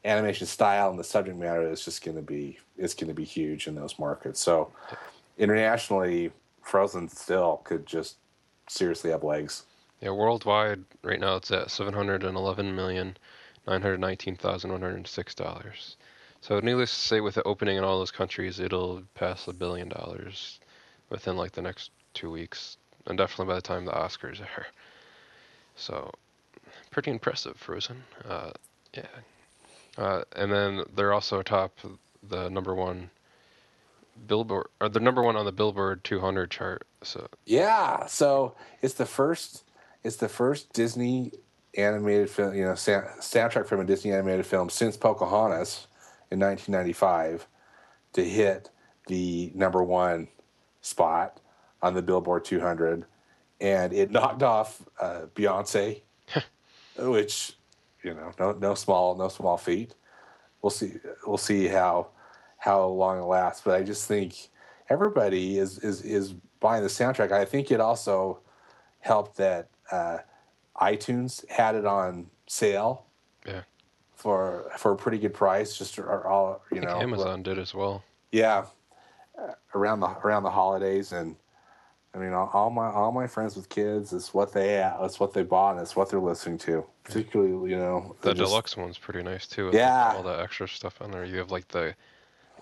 [0.06, 3.26] animation style and the subject matter, it's just going to be it's going to be
[3.26, 4.40] huge in those markets.
[4.40, 4.72] So
[5.38, 6.32] internationally,
[6.62, 8.18] Frozen still could just
[8.70, 9.64] seriously have legs.
[10.02, 13.18] Yeah, worldwide right now it's at seven hundred and eleven million
[13.66, 15.98] nine hundred nineteen thousand one hundred six dollars.
[16.42, 19.90] So needless to say, with the opening in all those countries, it'll pass a billion
[19.90, 20.60] dollars
[21.10, 24.68] within like the next two weeks, and definitely by the time the Oscars are.
[25.76, 26.12] So,
[26.92, 28.04] pretty impressive, Frozen.
[28.28, 28.52] Uh,
[28.94, 29.06] yeah,
[29.98, 31.78] uh, and then they're also atop
[32.28, 33.10] the number one
[34.26, 36.88] Billboard, or the number one on the Billboard 200 chart.
[37.04, 39.64] So Yeah, so it's the first
[40.04, 41.32] it's the first Disney
[41.78, 45.88] animated film, you know, sa- soundtrack from a Disney animated film since Pocahontas
[46.32, 47.48] in 1995
[48.14, 48.70] to hit
[49.08, 50.28] the number one
[50.82, 51.40] spot
[51.82, 53.06] on the Billboard 200,
[53.62, 56.02] and it knocked off uh, Beyonce,
[56.98, 57.54] which
[58.04, 59.96] you know, no no small no small feat.
[60.62, 60.94] We'll see
[61.26, 62.10] we'll see how
[62.58, 64.50] how long it lasts, but I just think
[64.90, 67.32] everybody is is is buying the soundtrack.
[67.32, 68.40] I think it also
[69.00, 70.18] helped that uh,
[70.80, 73.06] iTunes had it on sale.
[73.46, 73.62] Yeah.
[74.16, 77.00] For for a pretty good price, just or all you know.
[77.00, 78.04] Amazon did as well.
[78.32, 78.66] Yeah,
[79.40, 81.36] uh, around the around the holidays, and
[82.16, 85.34] I mean, all, all my all my friends with kids, it's what they it's what
[85.34, 86.84] they bought, and it's what they're listening to.
[87.04, 89.70] Particularly, you know, The just- deluxe one's pretty nice too.
[89.72, 90.14] Yeah.
[90.16, 91.24] all the extra stuff on there.
[91.24, 91.94] You have like the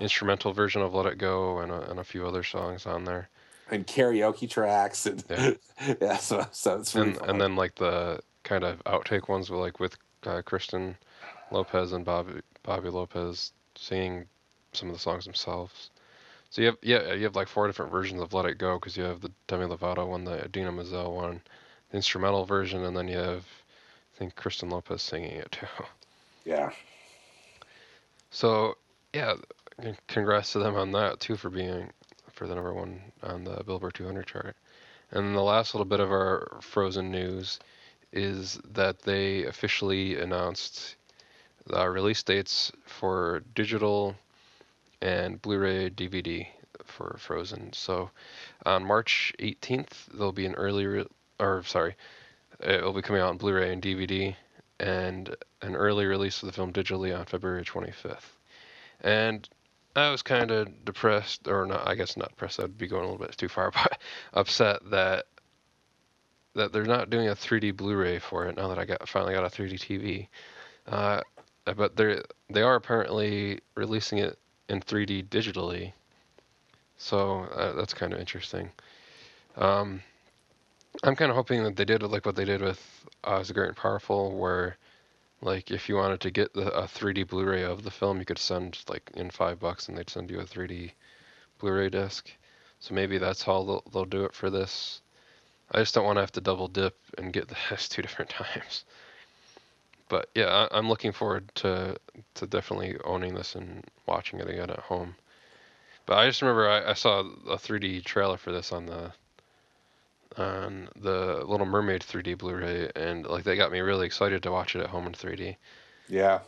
[0.01, 3.29] instrumental version of "Let It Go" and a, and a few other songs on there,
[3.71, 5.49] and karaoke tracks, and Yeah.
[6.01, 7.29] yeah, so so it's really and fun.
[7.29, 10.97] and then like the kind of outtake ones with like with uh, Kristen
[11.51, 14.27] Lopez and Bobby Bobby Lopez singing
[14.73, 15.91] some of the songs themselves.
[16.51, 18.97] So you have yeah you have like four different versions of "Let It Go" because
[18.97, 21.41] you have the Demi Lovato one, the Idina Menzel one,
[21.91, 23.45] the instrumental version, and then you have
[24.15, 25.67] I think Kristen Lopez singing it too.
[26.45, 26.71] yeah,
[28.29, 28.77] So
[29.13, 29.35] yeah,
[30.07, 31.91] congrats to them on that too for being
[32.35, 34.55] for the number one on the Billboard 200 chart.
[35.11, 37.59] And the last little bit of our Frozen news
[38.11, 40.95] is that they officially announced
[41.65, 44.15] the release dates for digital
[45.01, 46.47] and Blu-ray DVD
[46.83, 47.73] for Frozen.
[47.73, 48.11] So
[48.65, 51.07] on March 18th there'll be an early re-
[51.39, 51.95] or sorry,
[52.59, 54.35] it will be coming out on Blu-ray and DVD
[54.79, 58.35] and an early release of the film digitally on February 25th.
[59.01, 59.47] And
[59.95, 63.11] I was kind of depressed, or not, I guess not depressed, I'd be going a
[63.11, 63.99] little bit too far, but
[64.33, 65.25] upset that
[66.55, 69.43] that they're not doing a 3D Blu-ray for it now that I got finally got
[69.43, 70.27] a 3D TV.
[70.87, 71.21] Uh,
[71.75, 74.37] but they they are apparently releasing it
[74.69, 75.93] in 3D digitally,
[76.97, 78.69] so uh, that's kind of interesting.
[79.57, 80.01] Um,
[81.03, 83.53] I'm kind of hoping that they did it like what they did with Oz the
[83.53, 84.77] Great and Powerful, where
[85.45, 88.39] like if you wanted to get the, a 3D Blu-ray of the film, you could
[88.39, 90.91] send like in five bucks, and they'd send you a 3D
[91.59, 92.29] Blu-ray disc.
[92.79, 95.01] So maybe that's how they'll, they'll do it for this.
[95.71, 98.85] I just don't want to have to double dip and get this two different times.
[100.09, 101.97] But yeah, I, I'm looking forward to
[102.35, 105.15] to definitely owning this and watching it again at home.
[106.05, 109.13] But I just remember I, I saw a 3D trailer for this on the
[110.37, 114.75] on the Little Mermaid 3D Blu-ray, and like they got me really excited to watch
[114.75, 115.55] it at home in 3D.
[116.09, 116.39] yeah.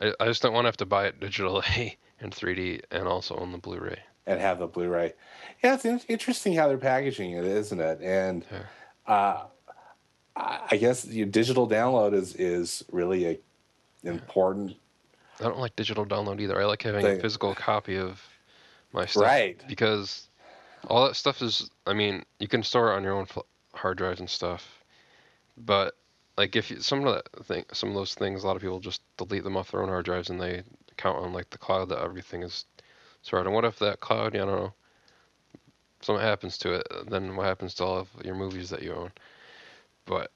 [0.00, 3.36] I, I just don't want to have to buy it digitally in 3D and also
[3.36, 4.00] own the Blu-ray.
[4.26, 5.12] and have the Blu-ray.
[5.62, 8.00] Yeah, it's interesting how they're packaging it, isn't it?
[8.02, 8.44] And
[9.06, 9.44] uh,
[10.36, 13.38] I guess your digital download is is really a
[14.02, 14.76] important.
[15.40, 16.60] I don't like digital download either.
[16.60, 18.20] I like having a physical copy of
[18.92, 19.22] my stuff.
[19.22, 19.62] Right.
[19.68, 20.28] Because
[20.88, 23.40] all that stuff is, I mean, you can store it on your own fl-
[23.74, 24.84] hard drives and stuff,
[25.56, 25.94] but
[26.36, 28.80] like if you, some of that thing, some of those things, a lot of people
[28.80, 30.62] just delete them off their own hard drives and they
[30.96, 32.64] count on like the cloud that everything is
[33.22, 33.46] stored.
[33.46, 34.74] And what if that cloud, I don't know,
[36.00, 36.86] something happens to it?
[37.08, 39.12] Then what happens to all of your movies that you own?
[40.06, 40.30] But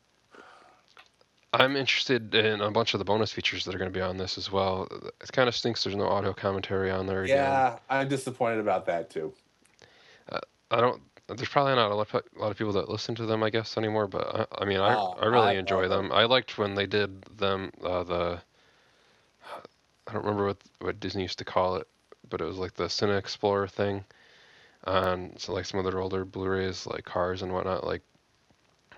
[1.53, 4.19] I'm interested in a bunch of the bonus features that are going to be on
[4.19, 4.87] this as well.
[5.21, 7.37] It kind of stinks there's no audio commentary on there again.
[7.37, 9.33] Yeah, I'm disappointed about that too.
[10.71, 11.03] I don't.
[11.29, 13.51] There's probably not a lot, of, a lot of people that listen to them, I
[13.51, 14.07] guess, anymore.
[14.07, 16.11] But I, I mean, I, Oh, I really I enjoy them.
[16.11, 17.71] I liked when they did them.
[17.83, 18.41] Uh, the
[20.07, 21.87] I don't remember what what Disney used to call it,
[22.31, 24.05] but it was like the Cine Explorer thing.
[24.85, 28.03] And so like some of their older Blu-rays, like Cars and whatnot, like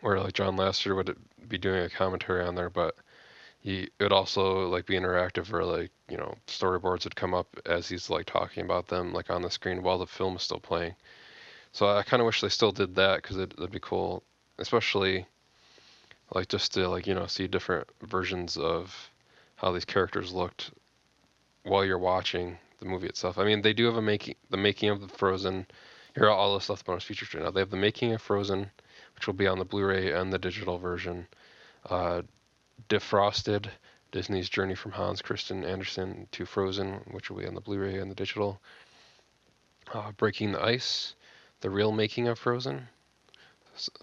[0.03, 1.17] where like John Lasseter would
[1.49, 2.97] be doing a commentary on there, but
[3.61, 7.49] he it would also like be interactive where like you know storyboards would come up
[7.67, 10.61] as he's like talking about them like on the screen while the film is still
[10.61, 10.95] playing.
[11.73, 14.23] So I kind of wish they still did that because it, it'd be cool,
[14.59, 15.27] especially
[16.35, 19.11] like just to like you know see different versions of
[19.57, 20.71] how these characters looked
[21.65, 23.39] while you're watching the movie itself.
[23.39, 25.67] I mean, they do have a making the making of the Frozen.
[26.15, 27.51] Here are all the stuff bonus features right now.
[27.51, 28.71] They have the making of Frozen,
[29.15, 31.29] which will be on the Blu-ray and the digital version.
[31.89, 32.23] Uh,
[32.89, 33.69] Defrosted,
[34.11, 38.11] Disney's Journey from Hans Christian Andersen to Frozen, which will be on the Blu-ray and
[38.11, 38.61] the digital.
[39.93, 41.15] Uh, Breaking the Ice,
[41.61, 42.88] the real making of Frozen.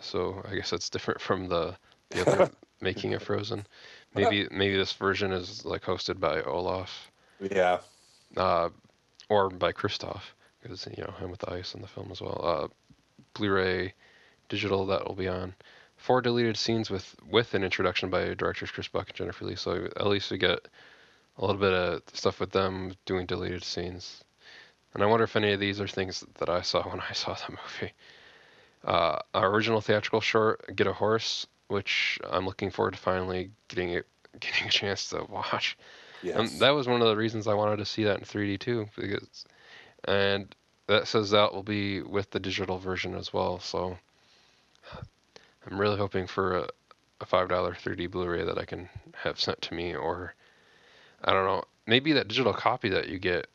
[0.01, 1.75] So I guess that's different from the
[2.09, 3.65] the other making of Frozen.
[4.15, 7.79] Maybe maybe this version is like hosted by Olaf, Yeah.
[8.35, 8.69] uh,
[9.29, 10.21] or by Kristoff,
[10.63, 12.41] because you know him with the ice in the film as well.
[12.43, 12.67] Uh,
[13.35, 13.93] Blu-ray,
[14.49, 15.53] digital that will be on.
[15.97, 19.55] Four deleted scenes with with an introduction by directors Chris Buck and Jennifer Lee.
[19.55, 20.67] So at least we get
[21.37, 24.23] a little bit of stuff with them doing deleted scenes.
[24.93, 27.33] And I wonder if any of these are things that I saw when I saw
[27.33, 27.93] the movie.
[28.83, 33.89] Uh, our original theatrical short, Get a Horse, which I'm looking forward to finally getting
[33.89, 34.07] it,
[34.39, 35.77] getting a chance to watch.
[36.23, 36.37] Yes.
[36.37, 38.87] And that was one of the reasons I wanted to see that in 3D too,
[38.95, 39.45] because
[40.05, 40.53] and
[40.87, 43.59] that says that will be with the digital version as well.
[43.59, 43.97] So
[45.69, 46.67] I'm really hoping for a,
[47.21, 50.33] a five dollar 3D Blu-ray that I can have sent to me, or
[51.23, 53.47] I don't know, maybe that digital copy that you get,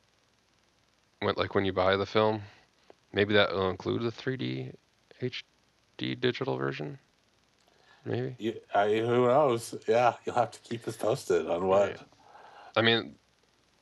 [1.23, 2.43] when, like when you buy the film,
[3.13, 4.75] maybe that will include the 3D
[5.21, 6.99] HD digital version.
[8.05, 8.35] Maybe.
[8.39, 9.75] You, I, who knows?
[9.87, 11.91] Yeah, you'll have to keep us posted on what.
[11.91, 12.01] Right.
[12.77, 13.15] I mean,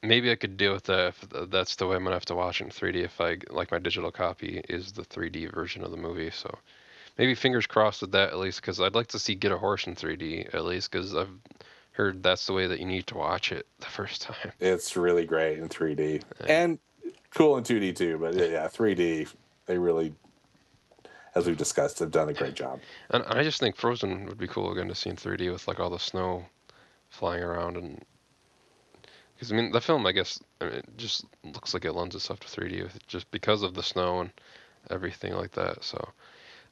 [0.02, 2.60] maybe I could deal with that if that's the way I'm gonna have to watch
[2.60, 3.04] it in 3D.
[3.04, 6.58] If I like my digital copy is the 3D version of the movie, so
[7.18, 9.86] maybe fingers crossed with that at least, because I'd like to see Get a Horse
[9.86, 11.30] in 3D at least, because I've
[11.92, 14.52] heard that's the way that you need to watch it the first time.
[14.60, 16.78] It's really great in 3D and
[17.34, 18.18] cool in 2D too.
[18.18, 19.32] But yeah, 3D,
[19.66, 20.14] they really,
[21.34, 22.80] as we've discussed, have done a great job.
[23.10, 25.80] And I just think Frozen would be cool again to see in 3D with like
[25.80, 26.44] all the snow
[27.08, 28.04] flying around and.
[29.34, 32.14] Because I mean, the film, I guess, I mean, it just looks like it lends
[32.14, 34.30] itself to 3D with, just because of the snow and
[34.90, 35.82] everything like that.
[35.82, 36.10] So,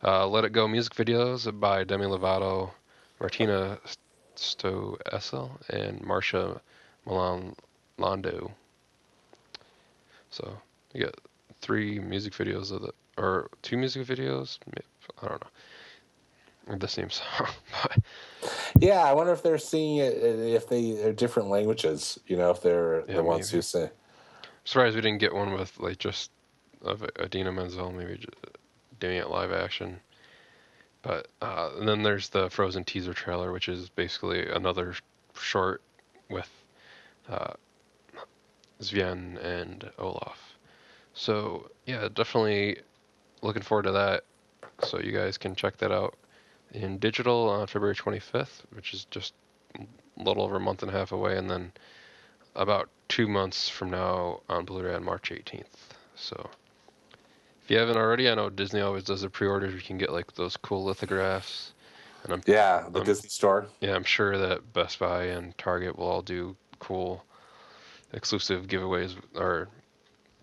[0.05, 2.70] uh, "Let It Go" music videos by Demi Lovato,
[3.20, 3.79] Martina
[4.37, 6.61] Stoessel, and Marsha
[7.07, 7.55] Milan
[7.98, 8.53] Londoh.
[10.30, 10.60] So
[10.92, 11.14] you got
[11.60, 14.58] three music videos of the, or two music videos.
[15.22, 16.76] I don't know.
[16.76, 17.46] The same song,
[18.78, 22.18] Yeah, I wonder if they're seeing it if they are different languages.
[22.26, 23.56] You know, if they're Yeah, the ones maybe.
[23.56, 23.90] who say.
[24.64, 26.30] surprised we didn't get one with like just
[26.82, 28.24] of Idina Menzel maybe
[29.00, 30.00] doing it live action.
[31.02, 34.94] But uh, and then there's the Frozen teaser trailer, which is basically another
[35.40, 35.80] short
[36.28, 36.50] with
[37.28, 37.54] uh,
[38.80, 40.56] Sven and Olaf.
[41.14, 42.80] So yeah, definitely
[43.42, 44.24] looking forward to that.
[44.84, 46.16] So you guys can check that out
[46.72, 49.35] in digital on February 25th, which is just
[49.79, 49.85] a
[50.22, 51.72] little over a month and a half away, and then
[52.54, 55.94] about two months from now on Blu-ray on March 18th.
[56.14, 56.50] So
[57.62, 59.74] if you haven't already, I know Disney always does the pre-orders.
[59.74, 61.72] You can get like those cool lithographs,
[62.24, 63.66] and I'm Yeah, the Um, Disney Store.
[63.81, 67.24] yeah, I'm sure that Best Buy and Target will all do cool
[68.13, 69.69] exclusive giveaways or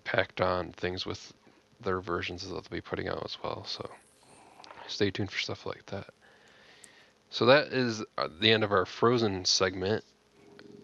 [0.04, 1.34] packed on things with
[1.82, 3.66] their versions that they'll be putting out as well.
[3.66, 3.90] So
[4.88, 6.08] stay tuned for stuff like that.
[7.30, 10.04] So that is uh, the end of our Frozen segment.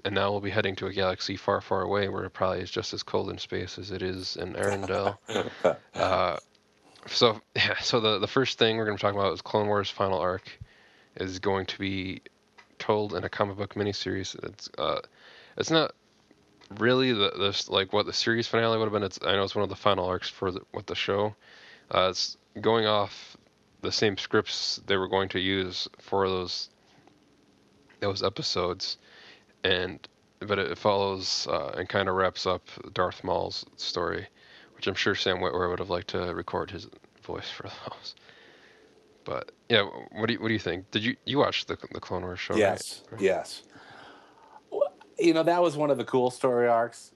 [0.04, 2.72] And now we'll be heading to a galaxy far, far away where it probably is
[2.72, 5.18] just as cold in space as it is in Arendelle.
[5.94, 6.38] uh,
[7.06, 9.92] so, yeah, so the, the first thing we're going to talk about is Clone Wars
[9.92, 10.60] Final Arc
[11.16, 12.22] is going to be
[12.80, 14.36] told in a comic book miniseries.
[14.44, 15.02] It's uh,
[15.58, 15.92] it's not
[16.80, 19.04] really the this like what the series finale would have been.
[19.04, 21.36] It's I know it's one of the final arcs for the, with the show.
[21.94, 23.38] Uh, it's going off
[23.82, 26.70] the same scripts they were going to use for those
[28.00, 28.98] those episodes,
[29.64, 30.08] and
[30.40, 32.64] but it follows uh, and kind of wraps up
[32.94, 34.28] Darth Maul's story,
[34.76, 36.88] which I'm sure Sam Witwer would have liked to record his
[37.24, 38.16] voice for those.
[39.24, 40.90] But yeah, what do you what do you think?
[40.92, 42.56] Did you you watch the the Clone Wars show?
[42.56, 43.22] Yes, right?
[43.22, 43.64] yes.
[45.22, 47.12] You know that was one of the cool story arcs.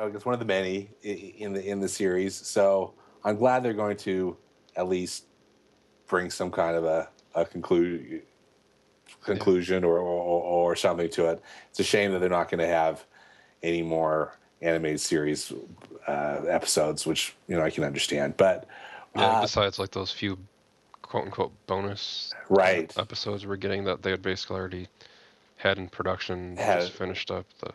[0.00, 2.34] I guess one of the many in the in the series.
[2.34, 2.94] So
[3.24, 4.36] I'm glad they're going to
[4.76, 5.24] at least
[6.06, 8.22] bring some kind of a a conclude
[9.22, 11.42] conclusion or, or or something to it.
[11.68, 13.04] It's a shame that they're not going to have
[13.62, 15.52] any more animated series
[16.06, 18.36] uh, episodes, which you know I can understand.
[18.36, 18.66] But
[19.14, 20.38] Yeah, uh, besides like those few
[21.02, 24.88] quote unquote bonus right, episodes we're getting that they had basically already
[25.60, 27.72] had in production, Had- just finished up the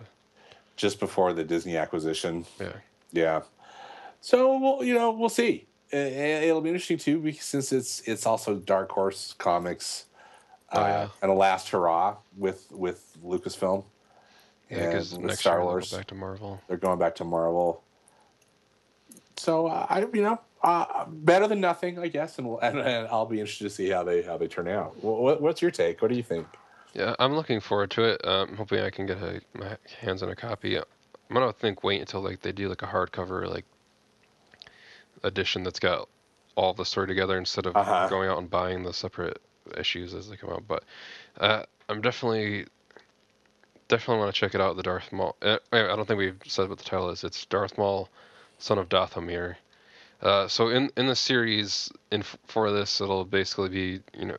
[0.75, 2.45] just before the Disney acquisition.
[2.59, 2.73] yeah.
[3.11, 3.41] Yeah.
[4.19, 5.67] So we'll, you know, we'll see.
[5.91, 10.05] It'll be interesting too, because since it's it's also Dark Horse Comics,
[10.73, 11.07] Oh, uh, yeah.
[11.21, 13.85] and a last hurrah with with Lucasfilm.
[14.69, 16.59] Yeah, because next Star year they'll go Wars, back to Marvel.
[16.67, 17.83] they're going back to Marvel.
[19.37, 23.07] So uh, I, you know, uh, better than nothing, I guess, and, we'll, and, and
[23.09, 25.01] I'll be interested to see how they how they turn out.
[25.03, 26.01] What, what's your take?
[26.01, 26.47] What do you think?
[26.95, 28.25] Yeah, I'm looking forward to it.
[28.25, 30.77] Um, hoping I can get a, my hands on a copy.
[30.77, 30.85] I'm
[31.33, 33.65] gonna think wait until like they do like a hardcover like
[35.23, 36.07] edition that's got
[36.55, 38.07] all the story together instead of Uh-huh.
[38.09, 39.41] going out and buying the separate
[39.77, 40.63] issues as they come out.
[40.67, 40.83] But
[41.39, 42.67] uh, I'm definitely
[43.89, 44.77] definitely want to check it out.
[44.77, 45.35] The Darth Maul.
[45.41, 47.23] Uh, I don't think we've said what the title is.
[47.25, 48.09] It's Darth Maul,
[48.57, 49.57] son of Dathomir.
[50.21, 54.37] Uh, so in in the series, in for this, it'll basically be you know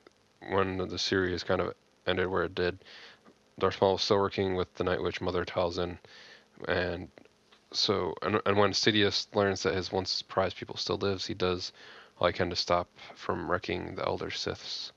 [0.51, 1.75] when the series kind of
[2.07, 2.79] ended where it did.
[3.59, 5.99] Darth Maul was still working with the Night Witch Mother Talzin,
[6.69, 7.09] and
[7.73, 11.73] so and, and when Sidious learns that his once prized people still lives, he does
[12.19, 14.93] all he can to stop from wrecking the Elder Siths.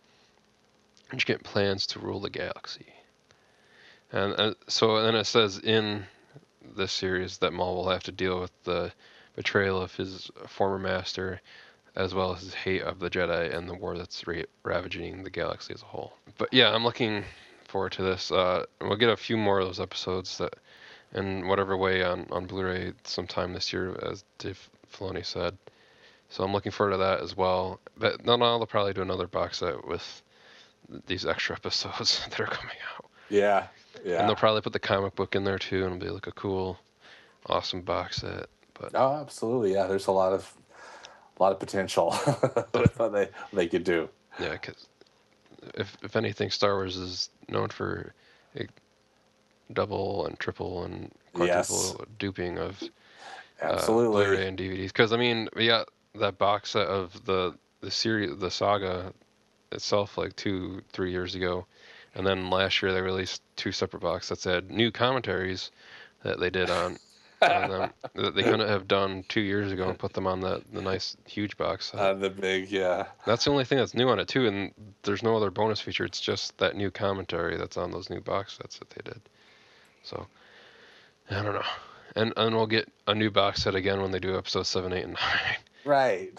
[1.11, 2.85] And get plans to rule the galaxy.
[4.11, 6.05] And uh, so then it says in
[6.75, 8.91] this series that Maul will have to deal with the
[9.35, 11.41] betrayal of his former master,
[11.99, 15.29] as well as his hate of the Jedi and the war that's ra- ravaging the
[15.29, 16.13] galaxy as a whole.
[16.37, 17.25] But yeah, I'm looking
[17.67, 18.31] forward to this.
[18.31, 20.55] Uh, we'll get a few more of those episodes that,
[21.13, 25.57] in whatever way, on, on Blu-ray sometime this year, as Dave Filoni said.
[26.29, 27.81] So I'm looking forward to that as well.
[27.97, 30.23] But no, no, they'll probably do another box set with
[31.05, 33.07] these extra episodes that are coming out.
[33.29, 33.67] Yeah,
[34.05, 34.21] yeah.
[34.21, 36.31] And they'll probably put the comic book in there too, and it'll be like a
[36.31, 36.79] cool,
[37.47, 38.47] awesome box set.
[38.73, 39.73] But Oh, absolutely.
[39.73, 40.53] Yeah, there's a lot of
[41.39, 42.11] a lot of potential
[42.71, 44.09] what they they could do.
[44.39, 44.87] yeah, because
[45.75, 48.13] if if anything, Star Wars is known for
[49.73, 51.95] double and triple and quadruple Yes.
[52.17, 52.81] duping of
[53.61, 54.25] uh, Absolutely.
[54.25, 54.87] Blu-ray and DVDs.
[54.87, 59.13] Because I mean, we got that box set of the the series, the saga
[59.71, 61.65] itself, like two three years ago,
[62.15, 65.71] and then last year they released two separate box sets that had new commentaries
[66.23, 66.97] that they did on.
[67.39, 70.81] Them that they couldn't have done two years ago and put them on the, the
[70.81, 71.91] nice huge box.
[71.93, 73.05] Uh, the big, yeah.
[73.25, 74.73] That's the only thing that's new on it too, and
[75.03, 76.05] there's no other bonus feature.
[76.05, 79.21] It's just that new commentary that's on those new box sets that they did.
[80.03, 80.27] So
[81.29, 81.61] I don't know,
[82.15, 85.03] and and we'll get a new box set again when they do episode seven, eight,
[85.03, 85.57] and nine.
[85.85, 86.37] Right.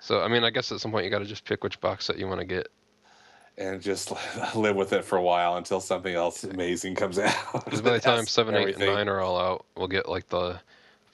[0.00, 2.06] So I mean, I guess at some point you got to just pick which box
[2.06, 2.68] set you want to get.
[3.60, 4.10] And just
[4.56, 7.64] live with it for a while until something else amazing comes out.
[7.64, 10.58] Because by the time seven, eight, and nine are all out, we'll get like the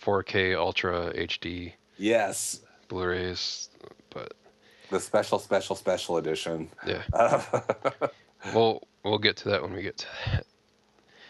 [0.02, 2.60] 4K Ultra HD Yes.
[2.88, 3.68] Blu-rays.
[4.10, 4.34] But
[4.90, 6.68] The special, special, special edition.
[6.86, 7.42] yeah, Uh,
[8.54, 10.46] we'll we'll get to that when we get to that.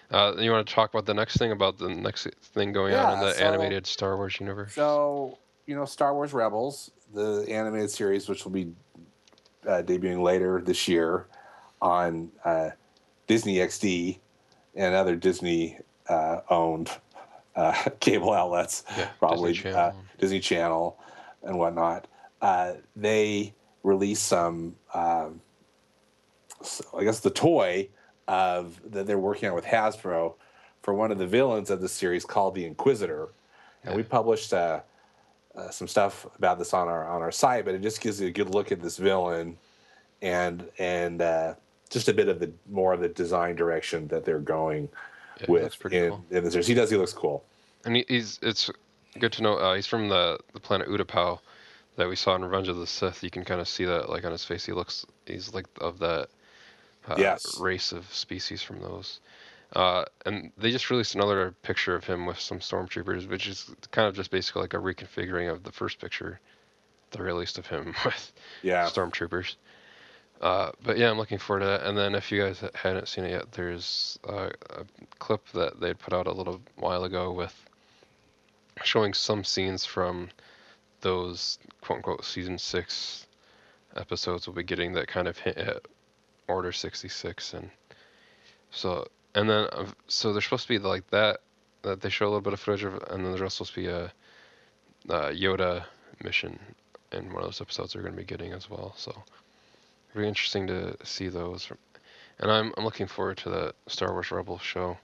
[0.08, 3.14] Uh, you want to talk about the next thing about the next thing going on
[3.14, 4.74] in the so- animated Star Wars universe?
[4.74, 8.72] so, you know, Star Wars Rebels, the animated series, which will be
[9.66, 11.26] uh, debuting later this year
[11.80, 12.70] on uh,
[13.26, 14.18] Disney XD
[14.74, 16.90] and other Disney uh, owned
[17.54, 20.04] uh, cable outlets, Yeah, probably Disney uh, Channel.
[20.18, 20.98] Disney Channel
[21.42, 22.06] and whatnot.
[22.40, 25.40] Uh, they released some, um,
[26.62, 27.88] so I guess, the toy
[28.28, 30.34] of that they're working on with Hasbro
[30.82, 33.28] for one of the villains of the series called the Inquisitor,
[33.84, 34.80] and we published uh,
[35.56, 37.64] uh, some stuff about this on our on our site.
[37.64, 39.56] But it just gives you a good look at this villain,
[40.22, 41.54] and and uh,
[41.90, 44.88] just a bit of the more of the design direction that they're going
[45.40, 46.24] Yeah, with in, cool.
[46.30, 46.66] in the series.
[46.66, 46.90] He does.
[46.90, 47.44] He looks cool.
[47.84, 48.70] And he's it's
[49.18, 51.38] good to know uh, he's from the the planet Utapau
[51.96, 53.22] that we saw in Revenge of the Sith.
[53.22, 54.66] You can kind of see that like on his face.
[54.66, 56.28] He looks he's like of that
[57.08, 57.58] uh, Yes.
[57.60, 59.20] race of species from those.
[59.76, 64.08] Uh, and they just released another picture of him with some stormtroopers, which is kind
[64.08, 66.40] of just basically like a reconfiguring of the first picture
[67.10, 68.86] they released of him with Yeah.
[68.86, 69.56] stormtroopers.
[70.40, 71.82] Uh, but yeah, I'm looking forward to that.
[71.82, 74.84] And then if you guys hadn't seen it yet, there's uh, a
[75.18, 77.54] clip that they'd put out a little while ago with
[78.82, 80.30] showing some scenes from
[81.02, 83.26] those quote unquote season six
[83.94, 85.82] episodes we'll be getting that kind of hint at
[86.48, 87.70] Order 66 and
[88.70, 89.06] so
[89.36, 91.38] and then uh, so there's supposed to be like that
[91.82, 93.80] that they show a little bit of footage of and then there's also supposed to
[93.80, 94.12] be a,
[95.14, 95.84] uh Yoda
[96.24, 96.58] mission
[97.12, 99.12] in one of those episodes they're going to be getting as well so.
[100.10, 101.70] It'll be interesting to see those
[102.38, 104.98] and I'm I'm looking forward to the Star Wars Rebels show.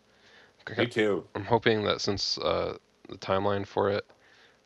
[0.77, 1.27] Me too.
[1.35, 2.77] I'm hoping that since uh,
[3.09, 4.07] the timeline for it,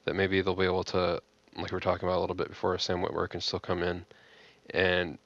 [0.04, 1.22] that maybe they'll be able to,
[1.56, 4.04] like we were talking about a little bit before, Sam Witwer can still come in,
[4.70, 5.18] and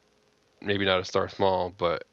[0.60, 2.04] maybe not as Darth Maul, but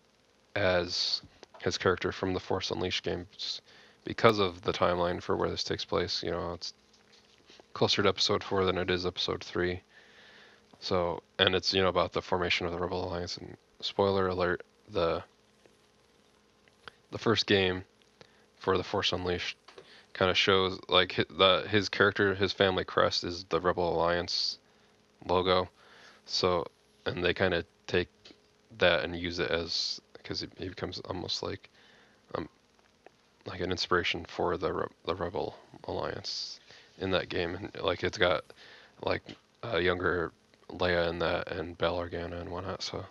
[0.55, 1.21] as
[1.61, 3.61] his character from the Force Unleashed games,
[4.03, 6.23] because of the timeline for where this takes place.
[6.23, 6.73] You know, it's
[7.73, 9.81] closer to Episode Four than it is Episode Three.
[10.79, 13.37] So, and it's you know about the formation of the Rebel Alliance.
[13.37, 15.23] And spoiler alert: the
[17.11, 17.83] the first game
[18.59, 19.57] for the Force Unleashed
[20.13, 24.59] kind of shows like his, the his character, his family crest is the Rebel Alliance
[25.25, 25.69] logo.
[26.25, 26.67] So,
[27.05, 28.09] and they kind of take
[28.77, 31.69] that and use it as because it, it becomes almost like
[32.35, 32.49] um
[33.45, 35.55] like an inspiration for the Re- the Rebel
[35.85, 36.59] Alliance
[36.99, 38.43] in that game, and like it's got
[39.03, 39.21] like
[39.63, 40.33] a younger
[40.69, 42.83] Leia in that and Bail Organa and whatnot.
[42.83, 43.05] So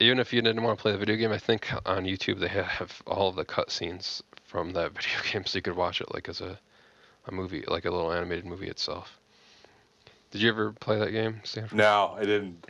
[0.00, 2.48] even if you didn't want to play the video game, I think on YouTube they
[2.48, 6.28] have all of the cutscenes from that video game, so you could watch it like
[6.28, 6.58] as a
[7.26, 9.18] a movie, like a little animated movie itself.
[10.32, 11.78] Did you ever play that game, Stanford?
[11.78, 12.66] No, I didn't.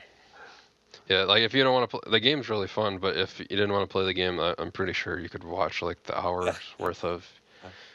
[1.09, 3.47] Yeah, like if you don't want to play, the game's really fun, but if you
[3.47, 6.19] didn't want to play the game, I, I'm pretty sure you could watch like the
[6.19, 7.27] hours worth of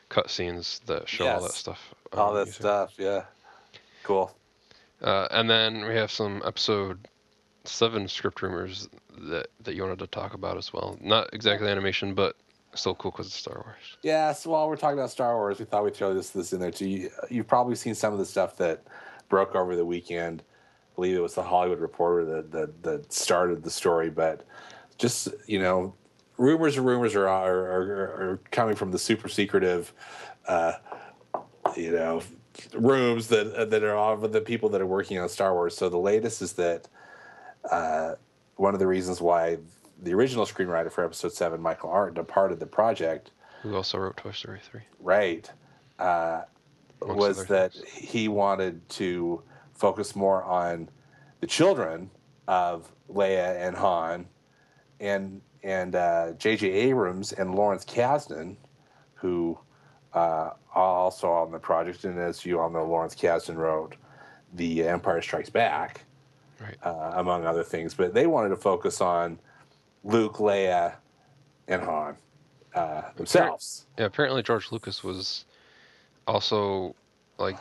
[0.09, 1.93] cutscenes that show all that stuff.
[2.13, 2.53] All that YouTube.
[2.53, 2.93] stuff.
[2.97, 3.23] Yeah.
[4.03, 4.35] Cool.
[5.01, 7.07] Uh, and then we have some episode
[7.63, 10.97] seven script rumors that that you wanted to talk about as well.
[11.01, 12.35] Not exactly animation, but
[12.73, 13.97] still cool because it's Star Wars.
[14.01, 16.59] Yeah, so while we're talking about Star Wars, we thought we'd throw this this in
[16.59, 16.87] there too.
[16.87, 18.83] You, you've probably seen some of the stuff that
[19.29, 20.43] broke over the weekend.
[20.99, 24.45] Believe it was the Hollywood Reporter that that, that started the story, but
[24.97, 25.93] just you know,
[26.37, 29.93] rumors and rumors are are, are, are coming from the super secretive,
[30.45, 30.73] uh,
[31.77, 32.21] you know,
[32.73, 35.77] rooms that that are all of the people that are working on Star Wars.
[35.77, 36.89] So the latest is that
[37.71, 38.15] uh,
[38.57, 39.59] one of the reasons why
[40.03, 43.31] the original screenwriter for Episode Seven, Michael Arndt, departed the project
[43.63, 44.81] Who also wrote Toy Story three?
[44.99, 45.49] right
[45.97, 46.41] uh,
[47.01, 47.89] was that things.
[47.89, 49.41] he wanted to
[49.79, 50.89] focus more on
[51.39, 52.11] the children
[52.47, 54.27] of Leia and Han,
[54.99, 56.67] and and uh, J.J.
[56.69, 58.55] Abrams and Lawrence Kasdan,
[59.15, 59.57] who
[60.13, 63.95] uh, are also on the project, and as you all know, Lawrence Kasdan wrote
[64.55, 66.05] The Empire Strikes Back,
[66.61, 66.75] Right.
[66.83, 67.93] uh, among other things.
[67.93, 69.39] But they wanted to focus on
[70.03, 70.95] Luke, Leia,
[71.67, 72.15] and Han
[72.73, 73.85] uh, themselves.
[73.97, 75.45] Yeah, apparently George Lucas was
[76.27, 76.95] also
[77.37, 77.57] like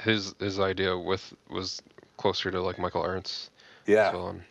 [0.00, 1.82] his his idea with was
[2.16, 3.50] closer to like Michael Arndt's.
[3.86, 4.12] Yeah.
[4.12, 4.42] So, um,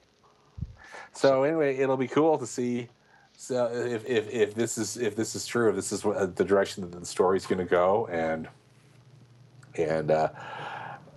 [1.13, 2.87] So anyway, it'll be cool to see.
[3.33, 6.43] So if, if, if this is if this is true, if this is what, the
[6.45, 8.47] direction that the story's going to go, and
[9.75, 10.29] and uh,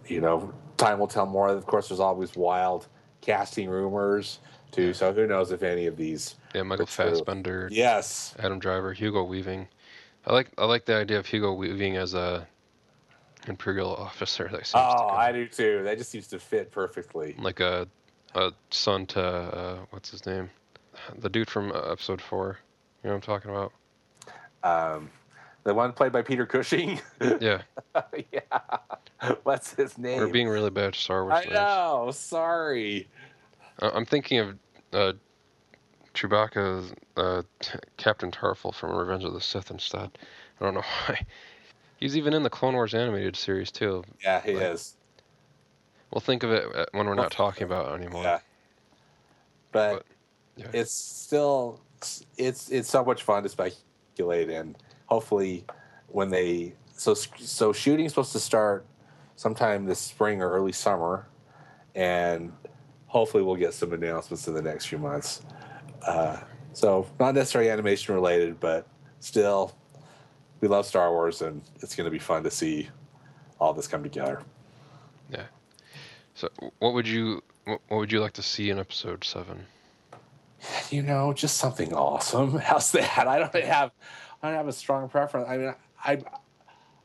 [0.07, 1.49] you know, time will tell more.
[1.49, 2.87] Of course, there's always wild
[3.21, 4.39] casting rumors
[4.71, 4.95] too.
[4.95, 6.37] So who knows if any of these?
[6.55, 6.87] yeah, Michael.
[6.87, 8.35] Fassbender, Yes.
[8.39, 9.69] Adam Driver, Hugo Weaving.
[10.27, 12.47] I like I like the idea of Hugo Weaving as a
[13.49, 14.45] imperial officer.
[14.51, 15.83] That seems to Oh, I do too.
[15.85, 17.35] That just seems to fit perfectly.
[17.39, 17.87] like a
[18.35, 20.51] a son to uh, what's his name,
[21.19, 22.59] the dude from uh, episode four.
[23.03, 23.73] You know what I'm talking about?
[24.65, 25.11] Um,
[25.65, 27.01] the one played by Peter Cushing.
[27.41, 27.63] Yeah,
[28.33, 29.35] yeah.
[29.45, 30.19] What's his name?
[30.19, 31.45] we're being really bad Star Wars.
[31.47, 32.11] I know.
[32.13, 33.09] Sorry.
[33.81, 34.57] I- I'm thinking of
[34.93, 35.13] uh,
[36.15, 40.11] Chewbacca's uh, t- Captain Tarfful from Revenge of the Sith instead.
[40.61, 41.25] I don't know why.
[41.99, 44.05] He's even in the Clone Wars animated series too.
[44.23, 44.95] Yeah, he Like- is.
[46.11, 48.23] We'll think of it uh, when we're not talking about it anymore.
[48.23, 48.39] Yeah.
[49.73, 50.07] But, But,
[50.57, 50.67] yeah.
[50.73, 51.81] it's still
[52.37, 54.77] it's it's so much fun to speculate and
[55.07, 55.65] hopefully
[56.09, 58.87] when they so so shooting's supposed to start
[59.37, 61.27] sometime this spring or early summer
[61.97, 62.53] and
[63.07, 65.43] hopefully we'll get some announcements in the next few months.
[66.07, 66.37] Uh,
[66.75, 68.87] so not necessarily animation related, but
[69.21, 69.75] still
[70.61, 72.89] we love Star Wars and it's going to be fun to see
[73.61, 74.43] all this come together.
[75.31, 75.45] Yeah.
[76.35, 76.49] So,
[76.79, 79.67] what would you what would you like to see in episode seven?
[80.91, 82.59] you know, just something awesome.
[82.59, 83.27] How's that?
[83.29, 83.91] I don't have,
[84.43, 85.47] I don't have a strong preference.
[85.49, 85.75] I mean,
[86.05, 86.19] I, I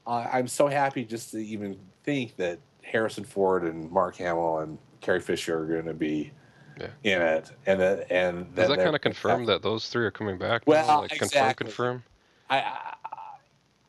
[0.07, 4.77] uh, I'm so happy just to even think that Harrison Ford and Mark Hamill and
[5.01, 6.31] Carrie Fisher are going to be
[6.79, 6.87] Yeah.
[7.03, 10.37] in it, and that and Does that kind of confirm that those three are coming
[10.37, 10.65] back?
[10.65, 10.71] now?
[10.71, 11.65] Well, like confirm, exactly.
[11.65, 12.03] confirm.
[12.49, 12.95] I, I,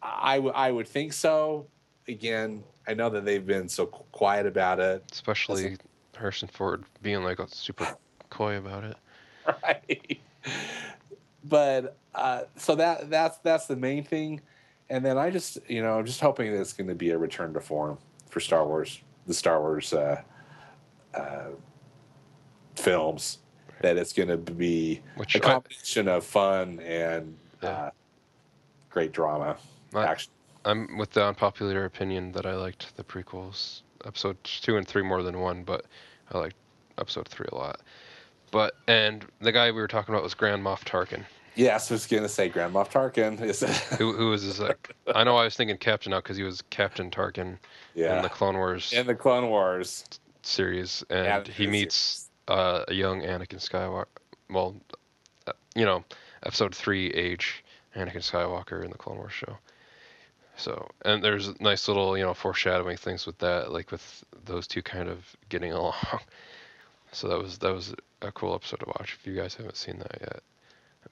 [0.02, 1.66] I, w- I would think so.
[2.08, 5.04] Again, I know that they've been so quiet about it.
[5.12, 5.76] Especially
[6.16, 7.96] Harrison Ford being like super
[8.30, 8.96] coy about it.
[9.62, 10.20] right?
[11.44, 14.40] But uh, so that that's that's the main thing,
[14.90, 17.18] and then I just you know I'm just hoping that it's going to be a
[17.18, 17.96] return to form
[18.28, 20.20] for Star Wars, the Star Wars uh,
[21.14, 21.48] uh,
[22.76, 23.38] films.
[23.82, 27.68] That it's going to be Which a I- combination of fun and Yeah.
[27.70, 27.90] uh,
[28.90, 29.56] great drama.
[29.94, 30.16] I-.
[30.64, 35.22] I'm with the unpopular opinion that I liked the prequels, episode two and three more
[35.22, 35.86] than one, but
[36.32, 36.56] I liked
[36.98, 37.80] episode three a lot.
[38.50, 41.24] But and the guy we were talking about was Grand Moff Tarkin.
[41.54, 43.40] Yes, I was going to say Grand Moff Tarkin.
[43.42, 43.60] Is
[43.98, 44.94] Who who was his like?
[45.14, 47.58] I know I was thinking Captain now because he was Captain Tarkin
[47.94, 48.16] yeah.
[48.16, 50.04] in the Clone Wars in the Clone Wars.
[50.42, 54.06] series, and he meets uh, a young Anakin Skywalker.
[54.48, 54.76] Well,
[55.46, 56.04] uh, you know,
[56.42, 57.64] episode three age
[57.96, 59.58] Anakin Skywalker in the Clone Wars show.
[60.60, 64.82] So, and there's nice little, you know, foreshadowing things with that, like with those two
[64.82, 65.94] kind of getting along.
[67.12, 69.98] So that was that was a cool episode to watch if you guys haven't seen
[69.98, 70.42] that yet.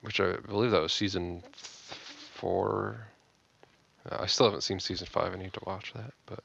[0.03, 3.07] Which I believe that was season four.
[4.09, 5.33] Uh, I still haven't seen season five.
[5.33, 6.41] I need to watch that, but.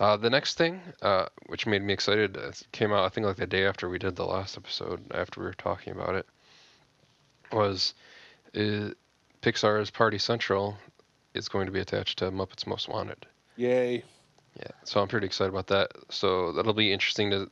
[0.00, 3.34] Uh, the next thing, uh, which made me excited, uh, came out I think like
[3.34, 6.24] the day after we did the last episode, after we were talking about it,
[7.50, 7.94] was
[8.54, 8.90] uh,
[9.42, 10.78] Pixar's Party Central
[11.34, 13.26] is going to be attached to Muppets Most Wanted.
[13.56, 14.04] Yay!
[14.58, 15.92] Yeah, so I'm pretty excited about that.
[16.08, 17.50] So that'll be interesting to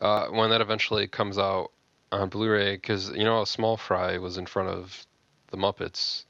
[0.00, 1.72] uh, when that eventually comes out
[2.12, 5.06] on Blu-ray, because you know, Small Fry was in front of
[5.50, 6.24] the Muppets,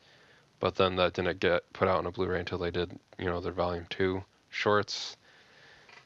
[0.60, 3.40] but then that didn't get put out on a Blu-ray until they did, you know,
[3.40, 5.16] their Volume Two shorts.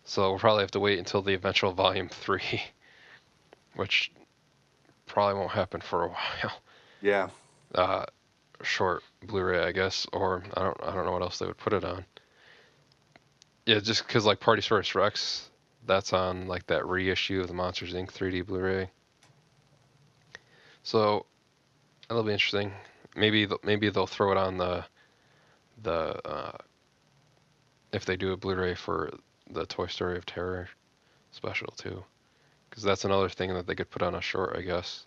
[0.05, 2.63] So we'll probably have to wait until the eventual Volume Three,
[3.77, 4.11] which
[5.07, 6.53] probably won't happen for a while.
[7.01, 7.29] Yeah.
[7.75, 8.07] Uh,
[8.63, 11.73] short Blu-ray, I guess, or I don't, I don't know what else they would put
[11.73, 12.05] it on.
[13.67, 15.51] Yeah, just because like Partysaurus Rex,
[15.87, 18.13] that's on like that reissue of the Monsters Inc.
[18.13, 18.91] 3D Blu-ray.
[20.83, 21.27] So
[22.09, 22.73] that'll be interesting.
[23.15, 24.85] Maybe maybe they'll throw it on the
[25.83, 26.59] the uh,
[27.93, 29.11] if they do a Blu-ray for
[29.51, 30.69] the Toy Story of Terror
[31.33, 32.03] special too,
[32.69, 35.07] because that's another thing that they could put on a short, I guess.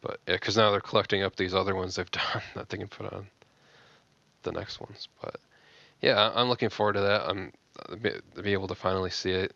[0.00, 2.88] But yeah, because now they're collecting up these other ones they've done that they can
[2.88, 3.26] put on
[4.42, 5.08] the next ones.
[5.20, 5.36] But
[6.00, 7.28] yeah, I'm looking forward to that.
[7.28, 7.52] I'm
[7.88, 9.54] uh, be, to be able to finally see it.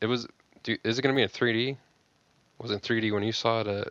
[0.00, 0.26] It- was.
[0.62, 1.76] Do, is it going to be in 3D?
[2.58, 3.66] Was it in 3D when you saw it?
[3.66, 3.88] At,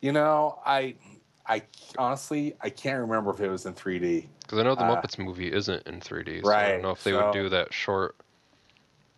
[0.00, 0.96] You know, I,
[1.46, 1.62] I
[1.96, 4.26] honestly, I can't remember if it was in 3D.
[4.40, 6.42] Because I know the Uh, Muppets movie isn't in 3D.
[6.44, 8.16] So I don't know if they so- would do that short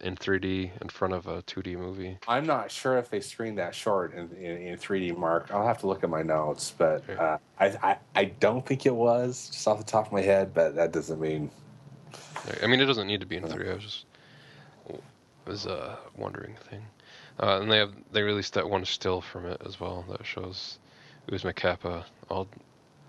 [0.01, 2.19] in 3D in front of a 2D movie.
[2.27, 5.17] I'm not sure if they screened that short in, in, in 3D.
[5.17, 8.87] Mark, I'll have to look at my notes, but uh, I, I, I don't think
[8.87, 10.55] it was just off the top of my head.
[10.55, 11.51] But that doesn't mean
[12.63, 13.71] I mean, it doesn't need to be in 3D.
[13.71, 14.05] I was just
[15.47, 16.85] was a wondering thing.
[17.41, 20.79] Uh, and they have they released that one still from it as well that shows
[21.31, 22.49] Oozma Kappa all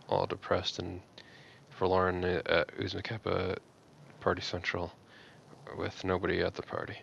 [0.09, 1.01] all depressed and
[1.69, 3.57] forlorn at Oozma Kappa
[4.19, 4.91] Party Central
[5.77, 6.97] with nobody at the party.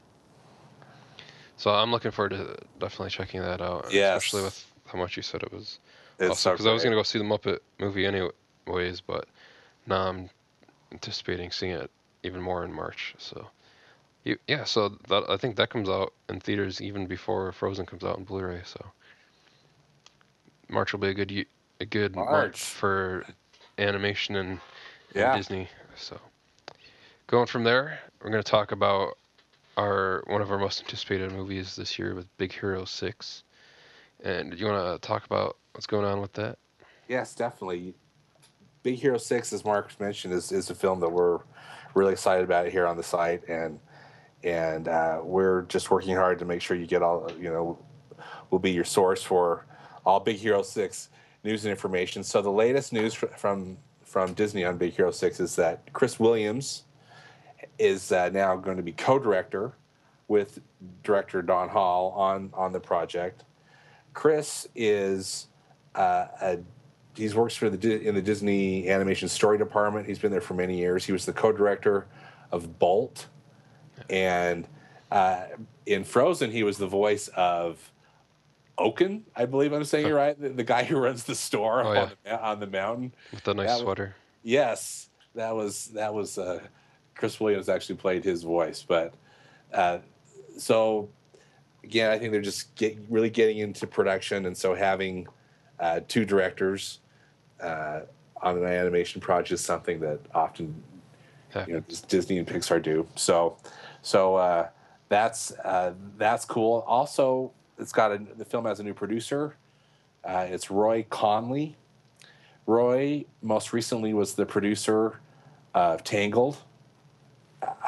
[1.57, 4.25] So I'm looking forward to definitely checking that out, Yes.
[4.25, 5.79] especially with how much you said it was
[6.19, 9.27] because I was gonna go see the Muppet movie anyways, but
[9.87, 10.31] now I'm
[10.93, 11.91] anticipating seeing it
[12.23, 13.15] even more in March.
[13.19, 13.47] So,
[14.25, 18.19] yeah, so that, I think that comes out in theaters even before Frozen comes out
[18.19, 18.63] in Blu-ray.
[18.65, 18.85] So,
[20.69, 21.47] March will be a good
[21.81, 22.33] a good March.
[22.33, 23.25] month for
[23.79, 24.61] animation and,
[25.15, 25.69] and Disney.
[25.97, 26.21] So,
[27.29, 29.17] going from there, we're gonna talk about
[29.77, 33.45] our one of our most anticipated movies this year with Big Hero Six.
[34.23, 36.59] And you want to talk about what's going on with that?
[37.07, 37.95] Yes, definitely.
[38.83, 41.39] Big Hero Six, as Mark mentioned, is, is a film that we're
[41.95, 43.79] really excited about here on the site, and
[44.43, 47.79] and uh, we're just working hard to make sure you get all you know.
[48.51, 49.67] Will be your source for
[50.07, 51.11] all Big Hero Six
[51.45, 52.25] news and information.
[52.25, 56.19] So the latest news fr- from from Disney on Big Hero Six is that Chris
[56.19, 56.85] Williams
[57.79, 59.73] is uh, now going to be co-director
[60.29, 60.61] with
[61.03, 63.45] director Don Hall on on the project.
[64.15, 65.49] Chris is
[65.95, 66.59] uh, a
[67.15, 70.07] he's works for the in the Disney animation story department.
[70.07, 71.05] He's been there for many years.
[71.05, 72.07] He was the co-director
[72.53, 73.27] of Bolt,
[74.11, 74.67] and
[75.11, 75.45] uh,
[75.87, 77.91] in Frozen, he was the voice of
[78.77, 79.25] Oaken.
[79.35, 80.41] I believe I'm saying it right.
[80.41, 82.37] The, the guy who runs the store Oh, up yeah.
[82.37, 83.15] on, the, on the mountain.
[83.33, 84.15] With the nice That was- sweater.
[84.43, 86.61] Yes, that was that was uh,
[87.19, 89.13] Chris Williams actually played his voice, but
[89.75, 89.99] uh,
[90.57, 91.09] so
[91.83, 95.27] again, I think they're just get, really getting into production, and so having
[95.81, 97.01] uh, two directors
[97.61, 98.01] uh,
[98.41, 100.81] on an animation project is something that often
[101.67, 103.07] you know just Disney and Pixar do.
[103.17, 103.57] So,
[104.01, 104.69] so uh,
[105.09, 106.85] that's uh, that's cool.
[106.87, 109.57] Also, it's got a, the film has a new producer.
[110.25, 111.77] Uh, it's Roy Conley.
[112.67, 115.19] Roy most recently was the producer
[115.75, 116.59] of Tangled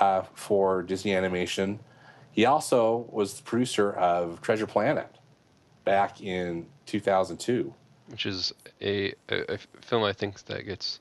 [0.01, 1.81] uh, for Disney Animation.
[2.33, 5.09] He also was the producer of Treasure Planet
[5.85, 7.75] back in 2002.
[8.09, 11.01] which is a, a, a film I think that gets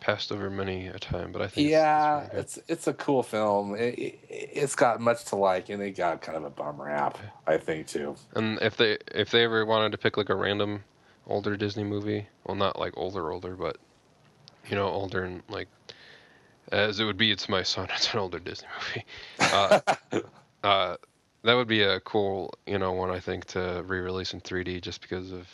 [0.00, 2.38] passed over many a time, but I think Yeah, it's, good.
[2.40, 3.74] it's it's a cool film.
[3.74, 7.18] It, it, it's got much to like, and it got kind of a bum rap,
[7.46, 8.14] I think too.
[8.34, 10.84] And if they if they ever wanted to pick like a random
[11.26, 13.76] older Disney movie, well, not like older older, but
[14.68, 15.68] you know older and like
[16.72, 17.88] as it would be, it's my son.
[17.94, 19.04] It's an older Disney movie.
[19.40, 19.80] Uh,
[20.64, 20.96] uh,
[21.44, 25.00] that would be a cool you know one I think to re-release in 3D just
[25.00, 25.46] because of.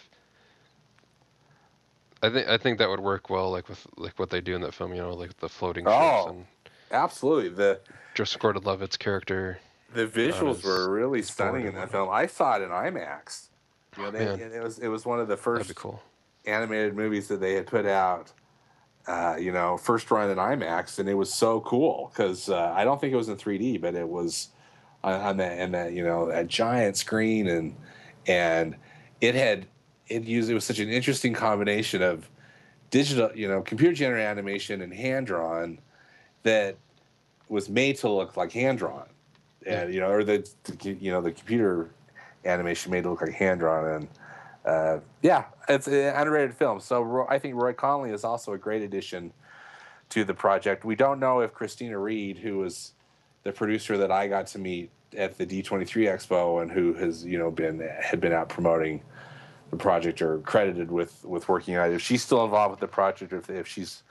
[2.23, 4.63] I think I think that would work well, like with like what they do in
[4.63, 4.95] that film.
[4.95, 6.29] You know, like the floating ships Oh.
[6.31, 6.47] and
[6.91, 7.81] Absolutely, the
[8.15, 9.59] Joseph Gordon-Levitt's character.
[9.93, 12.09] the visuals is were really stunning in that film.
[12.11, 13.49] I saw it in IMAX.
[13.97, 16.03] You know, they, it was it was one of the first cool.
[16.47, 18.33] animated movies that they had put out.
[19.07, 22.85] Uh, you know, first run in IMAX, and it was so cool because uh, I
[22.85, 24.49] don't think it was in 3D, but it was
[25.03, 27.77] on, on that and that you know that giant screen, and
[28.27, 28.77] and
[29.21, 29.67] it had
[30.09, 32.29] it used it was such an interesting combination of
[32.91, 35.79] digital, you know, computer generated animation and hand drawn
[36.43, 36.77] that
[37.49, 39.09] was made to look like hand drawn,
[39.67, 41.91] and you know, or the, the you know the computer
[42.45, 44.09] animation made it look like hand drawn, and
[44.65, 46.81] uh, yeah, it's an underrated film.
[46.81, 49.33] So I think Roy Conley is also a great addition
[50.11, 50.85] to the project.
[50.85, 52.93] We don't know if Kristina Reed, who was
[53.43, 57.39] the producer that I got to meet at the D23 Expo and who has you
[57.39, 59.03] know been had been out promoting
[59.71, 62.89] the project or credited with with working on it, if she's still involved with the
[62.89, 64.03] project or if, if she's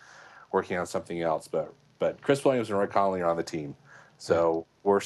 [0.51, 1.47] working on something else.
[1.47, 3.75] But but Chris Williams and Roy Conley are on the team,
[4.17, 5.01] so we're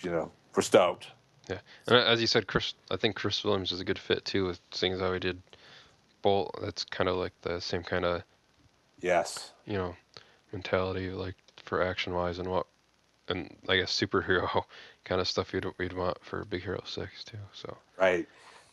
[0.00, 1.08] you know we're stoked.
[1.48, 4.46] Yeah, and as you said, Chris, I think Chris Williams is a good fit too,
[4.46, 5.42] with things as how he did
[6.22, 6.56] Bolt.
[6.62, 8.22] That's kind of like the same kind of
[9.00, 9.52] Yes.
[9.64, 9.96] you know
[10.52, 11.34] mentality, like
[11.64, 12.66] for action wise and what,
[13.28, 14.64] and I guess superhero
[15.04, 17.38] kind of stuff you'd we'd want for Big Hero Six too.
[17.52, 18.28] So Right.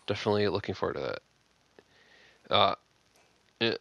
[0.08, 1.22] definitely looking forward to that.
[2.54, 2.76] Uh,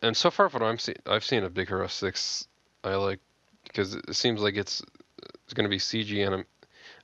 [0.02, 2.48] and so far, what I'm seeing, I've seen of Big Hero Six,
[2.82, 3.20] I like
[3.64, 4.82] because it seems like it's
[5.44, 6.44] it's going to be CG anim,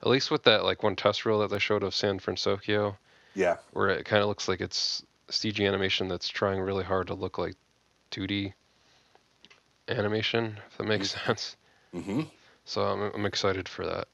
[0.02, 2.96] at least with that like one test reel that they showed of San Francisco
[3.34, 3.56] Yeah.
[3.72, 7.38] where it kind of looks like it's CG animation that's trying really hard to look
[7.38, 7.54] like
[8.10, 8.52] 2D
[9.88, 11.56] animation, if that makes sense.
[11.94, 12.22] Mm-hmm.
[12.64, 14.08] So I'm, I'm excited for that.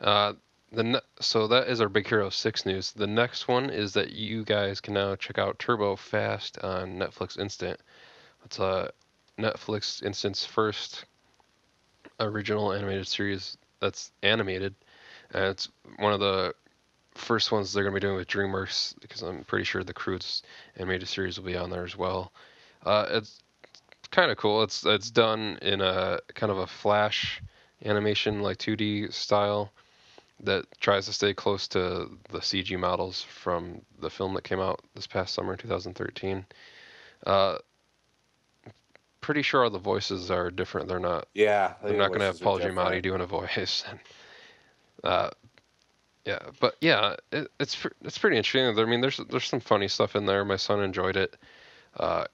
[0.00, 0.32] Uh,
[0.72, 2.92] the ne- so that is our Big Hero 6 news.
[2.92, 7.38] The next one is that you guys can now check out Turbo Fast on Netflix
[7.38, 7.78] Instant.
[8.44, 8.90] It's a
[9.38, 11.04] Netflix Instant's first
[12.20, 14.74] original animated series that's animated.
[15.32, 15.68] And it's
[15.98, 16.54] one of the
[17.14, 20.42] first ones they're going to be doing with DreamWorks because I'm pretty sure the Croods
[20.76, 22.32] animated series will be on there as well.
[22.84, 23.40] Uh, it's
[24.10, 24.62] kind of cool.
[24.62, 27.42] It's it's done in a kind of a flash
[27.84, 29.72] animation like 2D style
[30.40, 34.80] that tries to stay close to the CG models from the film that came out
[34.94, 36.44] this past summer 2013.
[37.26, 37.58] Uh,
[39.20, 40.88] pretty sure all the voices are different.
[40.88, 41.74] They're not Yeah.
[41.82, 43.84] they're not going to have Paul Giamatti doing a voice.
[45.04, 45.30] Uh,
[46.24, 48.78] yeah, but yeah, it, it's it's pretty interesting.
[48.78, 50.44] I mean, there's there's some funny stuff in there.
[50.44, 51.36] My son enjoyed it.
[51.96, 52.24] Uh,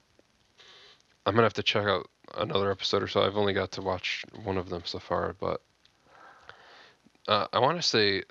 [1.24, 3.22] I'm gonna have to check out another episode or so.
[3.22, 5.62] I've only got to watch one of them so far, but
[7.28, 8.24] uh, I want to say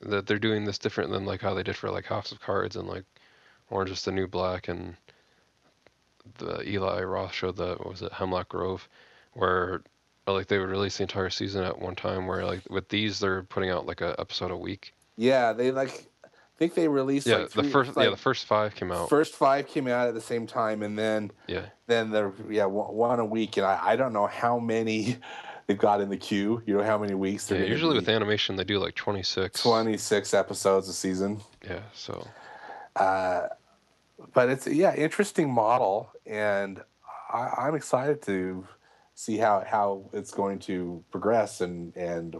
[0.00, 2.76] that they're doing this different than like how they did for like House of Cards
[2.76, 3.04] and like
[3.68, 4.96] Orange is the New Black and
[6.38, 7.52] the Eli Roth show.
[7.52, 8.88] that was it Hemlock Grove,
[9.32, 9.82] where
[10.30, 12.26] uh, like they would release the entire season at one time.
[12.26, 14.94] Where like with these, they're putting out like a episode a week.
[15.16, 16.06] Yeah, they like.
[16.24, 16.28] I
[16.62, 17.96] think they released Yeah, like the first.
[17.96, 19.08] like, yeah the first five came out.
[19.08, 23.18] first five came out at the same time, and then yeah, then the yeah one
[23.18, 25.16] a week, and I, I don't know how many
[25.66, 26.62] they've got in the queue.
[26.66, 27.50] You know how many weeks?
[27.50, 27.56] yeah.
[27.56, 29.62] they're gonna Usually with animation, they do like 26.
[29.62, 31.40] twenty six episodes a season.
[31.64, 32.26] Yeah, so
[32.96, 33.48] Uh,
[34.34, 36.82] but it's yeah interesting model, and
[37.32, 38.66] I, I'm excited to
[39.20, 42.34] see how how it's going to progress and and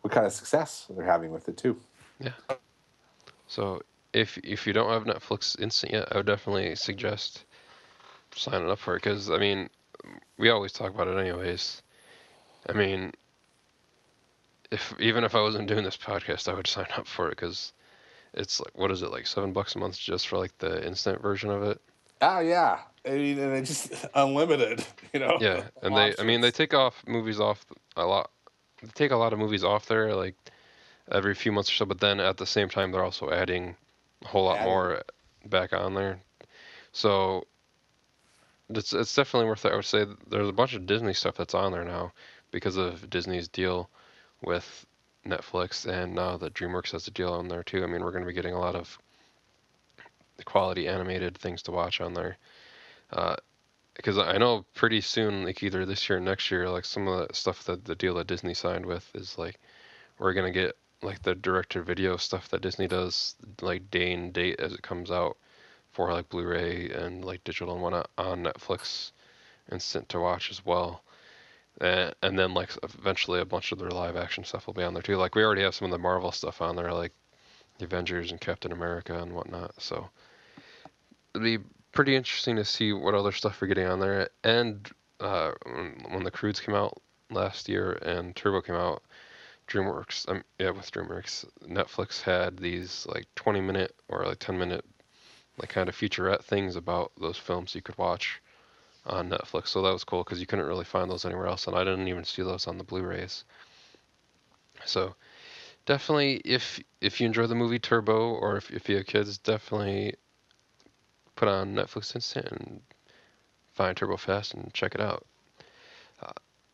[0.00, 1.76] what kind of success they're having with it too.
[2.18, 2.32] Yeah.
[3.46, 3.82] So
[4.14, 7.44] if if you don't have Netflix Instant yet, I would definitely suggest
[8.34, 9.68] signing up for it because I mean,
[10.38, 11.82] we always talk about it anyways.
[12.66, 13.12] I mean,
[14.70, 17.74] if even if I wasn't doing this podcast, I would sign up for it because
[18.32, 21.20] it's like what is it like seven bucks a month just for like the instant
[21.20, 21.78] version of it?
[22.22, 24.84] Oh yeah, I mean, and it's just unlimited.
[25.12, 25.38] You know.
[25.40, 27.64] Yeah, and they I mean they take off movies off
[27.96, 28.30] a lot.
[28.82, 30.36] They take a lot of movies off there like
[31.10, 33.76] every few months or so, but then at the same time they're also adding
[34.24, 34.68] a whole lot Adding.
[34.68, 35.02] more
[35.46, 36.20] back on there.
[36.92, 37.46] So
[38.70, 39.72] it's it's definitely worth it.
[39.72, 42.12] I would say there's a bunch of Disney stuff that's on there now
[42.50, 43.88] because of Disney's deal
[44.42, 44.86] with
[45.26, 47.82] Netflix, and now that DreamWorks has a deal on there too.
[47.82, 48.98] I mean, we're going to be getting a lot of
[50.44, 52.36] quality animated things to watch on there.
[53.12, 53.36] Uh,
[53.94, 57.28] because I know pretty soon, like either this year or next year, like some of
[57.28, 59.60] the stuff that the deal that Disney signed with is like
[60.18, 64.60] we're gonna get like the director video stuff that Disney does, like day and date
[64.60, 65.36] as it comes out
[65.90, 69.12] for like Blu-ray and like digital and whatnot on Netflix,
[69.70, 71.02] instant to watch as well.
[71.80, 74.94] And, and then like eventually a bunch of their live action stuff will be on
[74.94, 75.16] there too.
[75.16, 77.12] Like we already have some of the Marvel stuff on there, like
[77.78, 79.74] the Avengers and Captain America and whatnot.
[79.82, 80.08] So
[81.34, 81.58] it'd be
[81.92, 84.30] pretty interesting to see what other stuff we're getting on there.
[84.42, 84.90] And
[85.20, 85.52] uh,
[86.10, 89.02] when, the Croods came out last year and Turbo came out,
[89.68, 94.84] DreamWorks, um, yeah, with DreamWorks, Netflix had these like 20 minute or like 10 minute
[95.58, 98.40] like kind of featurette things about those films you could watch
[99.06, 99.68] on Netflix.
[99.68, 102.08] So that was cool because you couldn't really find those anywhere else, and I didn't
[102.08, 103.44] even see those on the Blu-rays.
[104.84, 105.14] So
[105.86, 110.14] definitely, if if you enjoy the movie Turbo or if if you have kids, definitely
[111.42, 112.80] put on Netflix Instant and
[113.72, 115.26] find Turbo Fast and check it out.
[116.22, 116.30] Uh,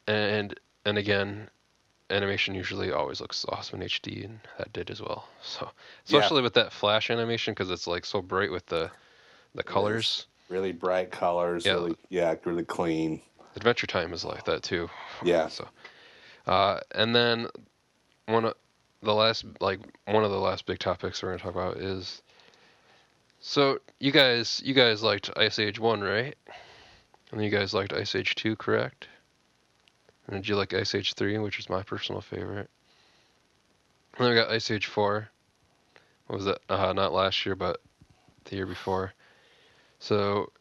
[0.06, 1.48] and and again,
[2.10, 5.26] animation usually always looks awesome in HD, and that did as well.
[5.42, 5.70] So
[6.06, 6.18] Yeah.
[6.18, 8.90] especially with that flash animation because it's like so bright with the
[9.54, 10.26] the colors.
[10.50, 11.64] really bright colors.
[11.64, 11.72] Yeah.
[11.72, 13.22] Really, yeah, really clean.
[13.56, 14.90] Adventure Time is like that too.
[15.24, 15.48] Yeah.
[15.48, 15.66] So,
[16.46, 17.46] uh, and then
[18.26, 18.54] one of
[19.02, 22.20] the last, like one of the last big topics we're gonna talk about is.
[23.41, 26.36] So you guys, you guys liked Ice Age One, right?
[27.30, 29.09] And you guys liked Ice Age Two, correct?
[30.26, 32.70] And did you like Ice Age Three, which is my personal favorite?
[34.16, 35.28] And then we got Ice Age Four.
[36.26, 36.59] What was it?
[36.68, 37.80] Uh, not last year, but
[38.45, 39.12] the year before.
[39.99, 40.53] So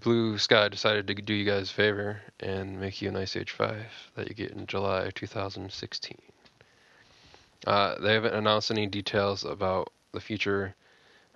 [0.00, 3.50] Blue Sky decided to do you guys a favor and make you an Ice Age
[3.50, 3.76] 5
[4.14, 6.16] that you get in July 2016.
[7.66, 10.74] Uh, they haven't announced any details about the future,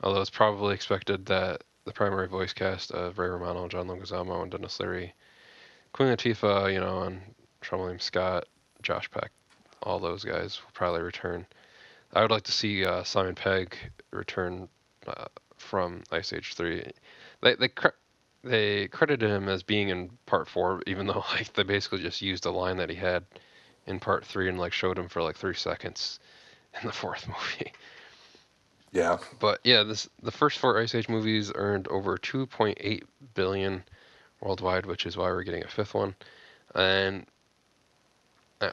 [0.05, 4.50] although it's probably expected that the primary voice cast of Ray Romano, John Leguizamo, and
[4.50, 5.14] Denis Leary,
[5.92, 7.20] Queen Latifah, you know, and
[7.62, 8.44] Sean Scott,
[8.82, 9.30] Josh Peck,
[9.82, 11.46] all those guys will probably return.
[12.12, 13.76] I would like to see uh, Simon Pegg
[14.11, 14.68] return
[15.07, 15.26] uh,
[15.57, 16.90] from Ice Age 3.
[17.40, 17.88] They they cre-
[18.42, 22.44] they credited him as being in part four, even though like they basically just used
[22.44, 23.24] a line that he had
[23.86, 26.20] in part three and like showed him for like three seconds
[26.80, 27.26] in the fourth
[27.59, 27.72] movie.
[28.95, 29.18] Yeah.
[29.40, 33.03] But yeah, this the first four Ice Age movies earned over 2.8
[33.34, 33.82] billion
[34.40, 36.14] worldwide, which is why we're getting a fifth one.
[36.76, 37.26] And
[38.61, 38.70] uh,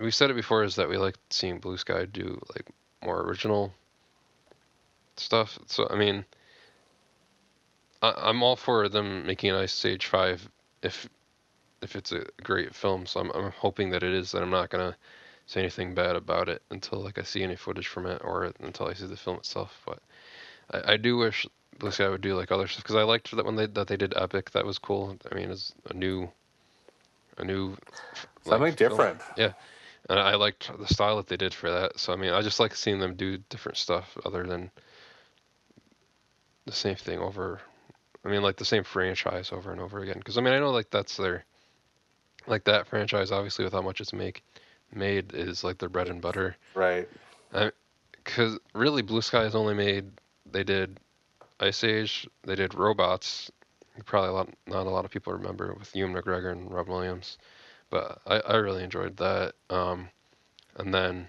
[0.00, 2.66] we said it before is that we like seeing Blue Sky do like
[3.00, 3.72] more original
[5.16, 5.56] stuff.
[5.66, 6.24] So I mean,
[8.02, 10.48] I, I'm all for them making an Ice Age five
[10.82, 11.08] if
[11.80, 13.06] if it's a great film.
[13.06, 14.32] So I'm I'm hoping that it is.
[14.32, 14.96] That I'm not gonna
[15.46, 18.88] say anything bad about it until like I see any footage from it or until
[18.88, 19.80] I see the film itself.
[19.86, 20.00] But
[20.70, 21.46] I, I do wish
[21.78, 23.96] Blue Sky would do like other stuff because I liked that when they that they
[23.96, 24.50] did Epic.
[24.52, 25.16] That was cool.
[25.30, 26.28] I mean, it's a new
[27.38, 27.78] a new like,
[28.44, 28.90] Something film.
[28.90, 29.20] different.
[29.36, 29.52] Yeah.
[30.08, 31.98] And I liked the style that they did for that.
[31.98, 34.70] So I mean, I just like seeing them do different stuff other than
[36.66, 37.60] the same thing over.
[38.24, 40.18] I mean, like the same franchise over and over again.
[40.18, 41.44] Because I mean, I know like that's their
[42.46, 43.32] like that franchise.
[43.32, 44.42] Obviously, with how much it's make
[44.96, 46.56] made is like their bread and butter.
[46.74, 47.08] Right.
[48.12, 50.10] Because really, Blue Sky has only made
[50.50, 50.98] they did
[51.60, 53.50] Ice Age, they did Robots.
[54.06, 57.38] Probably a lot, not a lot of people remember with Ewan McGregor and Rob Williams,
[57.90, 59.54] but I, I really enjoyed that.
[59.70, 60.08] Um,
[60.76, 61.28] and then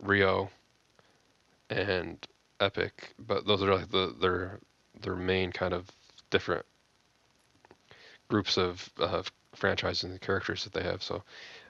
[0.00, 0.50] Rio
[1.70, 2.24] and
[2.60, 4.60] Epic, but those are like the their
[5.00, 5.90] their main kind of
[6.30, 6.64] different
[8.28, 9.22] groups of uh,
[9.54, 11.02] franchises and characters that they have.
[11.02, 11.22] So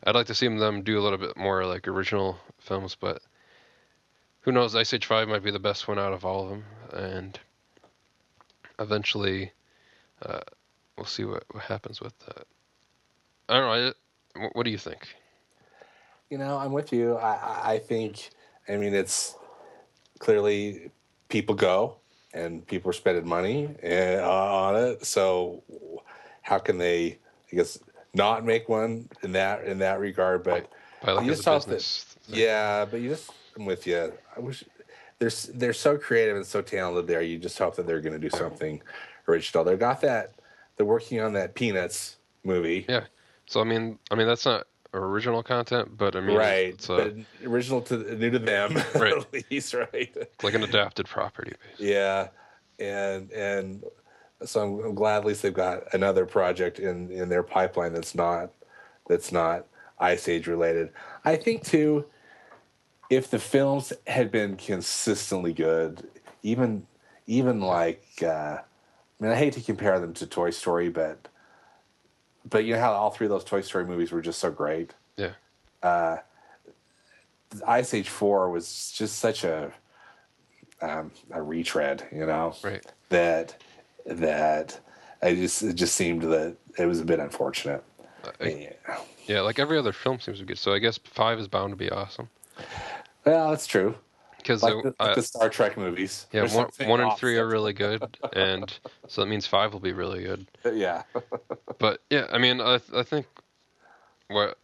[0.05, 3.23] I'd like to see them do a little bit more like original films, but
[4.43, 4.75] who knows?
[4.75, 7.39] Ice Age Five might be the best one out of all of them, and
[8.79, 9.53] eventually,
[10.23, 10.41] uh,
[10.97, 12.47] we'll see what, what happens with that.
[13.49, 13.93] I don't know.
[14.41, 15.09] I, what do you think?
[16.31, 17.15] You know, I'm with you.
[17.17, 18.31] I, I- think,
[18.69, 19.35] I mean, it's
[20.19, 20.91] clearly
[21.29, 21.97] people go
[22.35, 25.05] and people are spending money eh, on it.
[25.07, 25.63] So
[26.43, 27.19] how can they,
[27.53, 27.79] I guess,
[28.15, 30.43] not make one in that in that regard?
[30.43, 30.71] But
[31.03, 31.83] By like You just have to-
[32.29, 34.13] yeah, but you just I'm with you.
[34.37, 34.65] I wish
[35.19, 37.23] they're they're so creative and so talented there.
[37.23, 38.83] You just hope that they're going to do something
[39.27, 39.65] original.
[39.65, 40.35] They got that.
[40.77, 42.87] They're working on that Peanuts movie.
[42.89, 43.05] Yeah.
[43.47, 46.69] So I mean, I mean that's not original content, but I mean, right.
[46.69, 46.89] it's,
[47.45, 49.13] original to new to them, Right.
[49.13, 50.15] at least, right?
[50.43, 51.53] like an adapted property.
[51.71, 51.93] Basically.
[51.93, 52.29] Yeah,
[52.79, 53.85] and and
[54.45, 58.15] so I'm, I'm glad at least they've got another project in in their pipeline that's
[58.15, 58.51] not
[59.09, 59.67] that's not
[59.99, 60.91] Ice Age related.
[61.25, 62.07] I think too,
[63.11, 66.09] if the films had been consistently good,
[66.43, 66.87] even
[67.27, 68.63] even like uh, I
[69.21, 71.29] mean, I hate to compare them to Toy Story, but
[72.49, 74.95] but you know how all three of those Toy Story movies were just so great.
[75.17, 75.33] Yeah.
[75.83, 76.19] Uh,
[77.67, 79.73] Ice Age Four was just such a
[80.81, 82.85] um, a retread, you know, Right.
[83.09, 83.61] that
[84.09, 84.81] that
[85.23, 87.85] I just it just seemed that it was a bit unfortunate.
[88.25, 88.45] Uh, I-
[88.89, 88.99] Yeah.
[89.27, 90.59] yeah, like every other film seems to be good.
[90.59, 92.29] So I guess five is bound to be awesome
[93.25, 93.95] Well, that's true.
[94.39, 96.27] because Like, the, like the Star Trek movies.
[96.33, 98.73] yeah, There's one, one and three are really good, and
[99.07, 100.47] so that means five will be really good.
[100.65, 101.03] Uh, yeah.
[101.79, 103.27] But yeah, I mean, I I think
[104.27, 104.59] what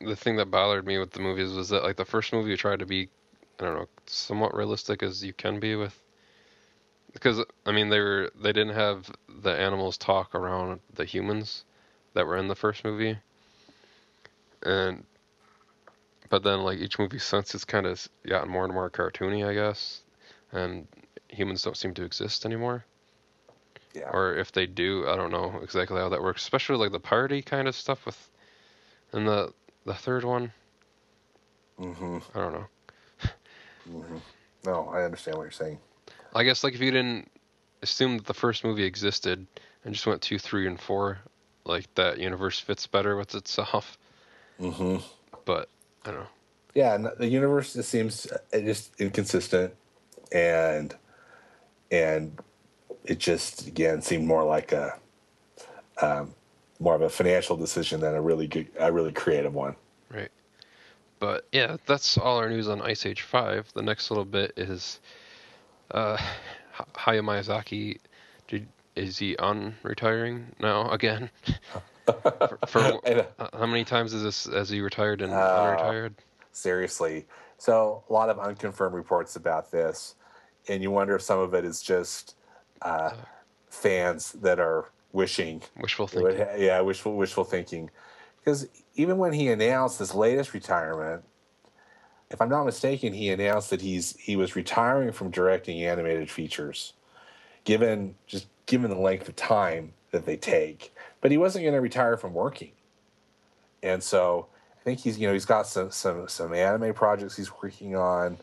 [0.00, 2.80] the thing that bothered me with the movies was that like the first movie tried
[2.80, 3.08] to be,
[3.60, 5.96] I don't know, somewhat realistic as you can be with.
[7.12, 11.64] Because I mean, they were they didn't have the animals talk around the humans
[12.14, 13.18] that were in the first movie,
[14.62, 15.04] and
[16.30, 19.52] but then like each movie since it's kind of gotten more and more cartoony, I
[19.54, 20.02] guess,
[20.52, 20.86] and
[21.28, 22.84] humans don't seem to exist anymore
[23.94, 24.12] Yeah.
[24.12, 26.42] or if they do, I don't know exactly how that works.
[26.42, 28.30] Especially like the party kind of stuff with,
[29.12, 29.54] and the
[29.84, 30.52] the third one,
[31.78, 32.66] hmm I don't know.
[33.88, 34.22] Mhm.
[34.64, 35.80] No, I understand what you're saying.
[36.34, 37.30] I guess like if you didn't
[37.82, 39.46] assume that the first movie existed
[39.84, 41.18] and just went two, three, and four,
[41.64, 43.98] like that universe fits better with itself.
[44.60, 45.04] Mm-hmm.
[45.44, 45.68] But
[46.04, 46.26] I don't know.
[46.74, 49.74] Yeah, the universe just seems uh, just inconsistent,
[50.30, 50.94] and
[51.90, 52.38] and
[53.04, 54.96] it just again seemed more like a
[56.00, 56.34] um,
[56.78, 59.76] more of a financial decision than a really good, a really creative one.
[60.10, 60.30] Right.
[61.18, 63.72] But yeah, that's all our news on Ice Age 5.
[63.74, 65.00] The next little bit is
[65.92, 66.16] uh,
[66.94, 67.98] Hayao Miyazaki.
[68.48, 68.66] Did,
[68.96, 71.30] is he on retiring now again?
[72.06, 76.14] for, for And, uh, how many times is this as he retired and Uh, unretired?
[76.52, 77.26] seriously.
[77.58, 80.14] So a lot of unconfirmed reports about this,
[80.68, 82.34] and you wonder if some of it is just
[82.82, 83.10] uh,
[83.68, 86.62] fans that are wishing Wishful It would thinking.
[86.64, 87.90] yeah, wishful wishful thinking.
[88.38, 91.22] Because even when he announced his latest retirement,
[92.30, 96.92] if I'm not mistaken, he announced that he's he was retiring from directing animated features,
[97.64, 100.94] given just given the length of time that they take.
[101.20, 102.72] But he wasn't going to retire from working,
[103.82, 104.46] and so
[104.80, 108.38] I think he's you know he's got some some some anime projects he's working on,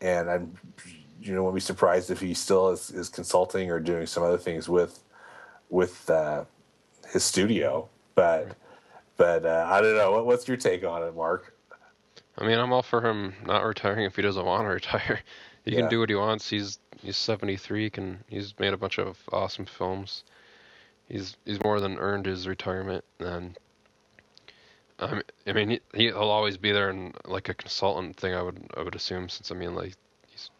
[0.00, 0.54] and I'm
[1.20, 4.38] you know won't be surprised if he still is, is consulting or doing some other
[4.38, 5.00] things with
[5.70, 6.44] with uh,
[7.12, 7.88] his studio.
[8.14, 8.56] But
[9.16, 10.12] but uh, I don't know.
[10.12, 11.54] What, what's your take on it, Marc?
[12.38, 15.20] I mean, I'm all for him not retiring if he doesn't want to retire.
[15.64, 15.80] He Yeah.
[15.80, 16.48] can do what he wants.
[16.48, 17.84] He's he's 73.
[17.84, 20.24] He can he's made a bunch of awesome films.
[21.08, 23.04] He's he's more than earned his retirement.
[23.18, 23.58] And
[25.00, 28.34] um, I mean, he, he'll always be there in like a consultant thing.
[28.34, 29.94] I would I would assume since I mean like
[30.28, 30.50] he's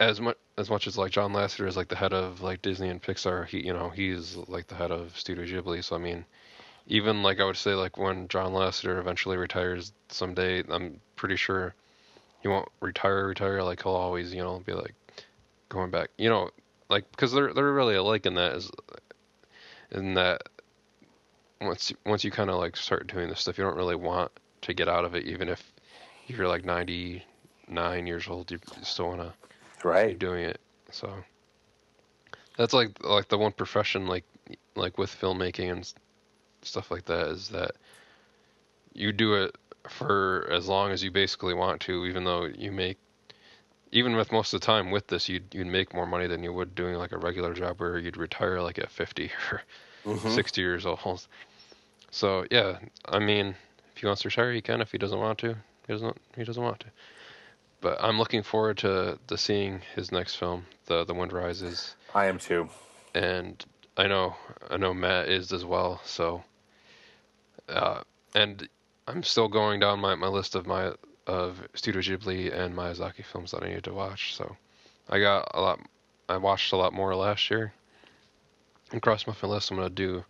[0.00, 2.88] as much as much as like John Lasseter is like the head of like Disney
[2.88, 3.46] and Pixar.
[3.46, 5.84] He you know he's like the head of Studio Ghibli.
[5.84, 6.24] So I mean
[6.86, 11.74] even like I would say like when John Lasseter eventually retires someday, I'm pretty sure
[12.40, 14.94] he won't retire retire like he'll always you know be like
[15.68, 16.50] going back you know
[16.90, 18.70] like because they're they're really alike in that is
[19.92, 20.42] in that
[21.60, 24.30] once once you kind of like start doing this stuff you don't really want
[24.60, 25.72] to get out of it even if
[26.26, 29.32] you're like 99 years old you still want to
[29.84, 30.18] keep Right.
[30.18, 30.60] doing it
[30.90, 31.10] so
[32.56, 34.24] that's like like the one profession like
[34.74, 35.92] like with filmmaking and
[36.64, 37.72] stuff like that is that
[38.94, 39.56] you do it
[39.88, 42.98] for as long as you basically want to even though you make
[43.90, 46.52] even with most of the time with this you'd you'd make more money than you
[46.52, 49.62] would doing like a regular job where you'd retire like at 50 or
[50.04, 50.34] Mhm.
[50.34, 51.26] 60 years old
[52.10, 53.54] so yeah i mean
[53.94, 55.56] if he wants to retire he can if he doesn't want to
[55.86, 56.86] he doesn't he doesn't want to
[57.80, 62.26] but i'm looking forward to to seeing his next film the the wind rises I
[62.26, 62.68] am too.
[63.14, 63.64] and
[63.96, 64.36] I know
[64.70, 66.00] I know Matt is as well.
[66.04, 66.42] So,
[67.72, 68.02] uh,
[68.34, 68.68] and
[69.06, 70.92] I'm still going down my, my list of my
[71.26, 74.34] of Studio Ghibli and Miyazaki films that I need to watch.
[74.34, 74.56] So,
[75.08, 75.80] I got a lot.
[76.28, 77.72] I watched a lot more last year.
[78.90, 79.70] And cross my list.
[79.70, 80.24] I'm gonna do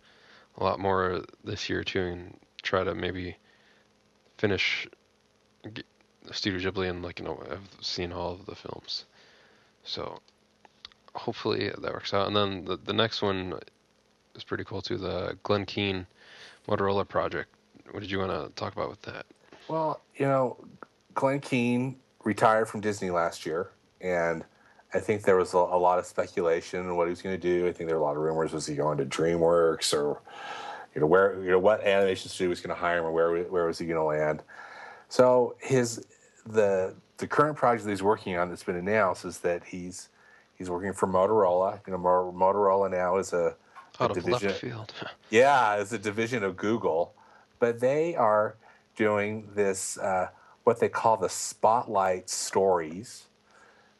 [0.57, 3.35] a lot more this year too, and try to maybe
[4.37, 4.87] finish
[6.31, 9.05] Studio Ghibli and like you know I've seen all of the films,
[9.83, 10.19] so
[11.13, 12.27] hopefully that works out.
[12.27, 13.59] And then the the next one
[14.35, 14.97] is pretty cool too.
[14.97, 16.07] The Glenn Keane
[16.67, 17.53] Motorola project.
[17.91, 19.25] What did you want to talk about with that?
[19.67, 20.57] Well, you know,
[21.13, 24.43] Glenn Keane retired from Disney last year, and
[24.93, 27.41] I think there was a, a lot of speculation on what he was going to
[27.41, 27.67] do.
[27.67, 30.21] I think there were a lot of rumors: was he going to DreamWorks or,
[30.93, 33.43] you know, where you know what animation studio was going to hire him, or where
[33.43, 34.43] where was he going to land?
[35.09, 36.05] So his
[36.45, 40.09] the the current project that he's working on that's been announced is that he's
[40.55, 41.79] he's working for Motorola.
[41.87, 43.55] You know, Motorola now is a, a
[43.99, 44.49] Out of division.
[44.49, 44.93] left field.
[45.29, 47.13] Yeah, it's a division of Google,
[47.59, 48.55] but they are
[48.95, 50.29] doing this uh,
[50.63, 53.25] what they call the Spotlight Stories.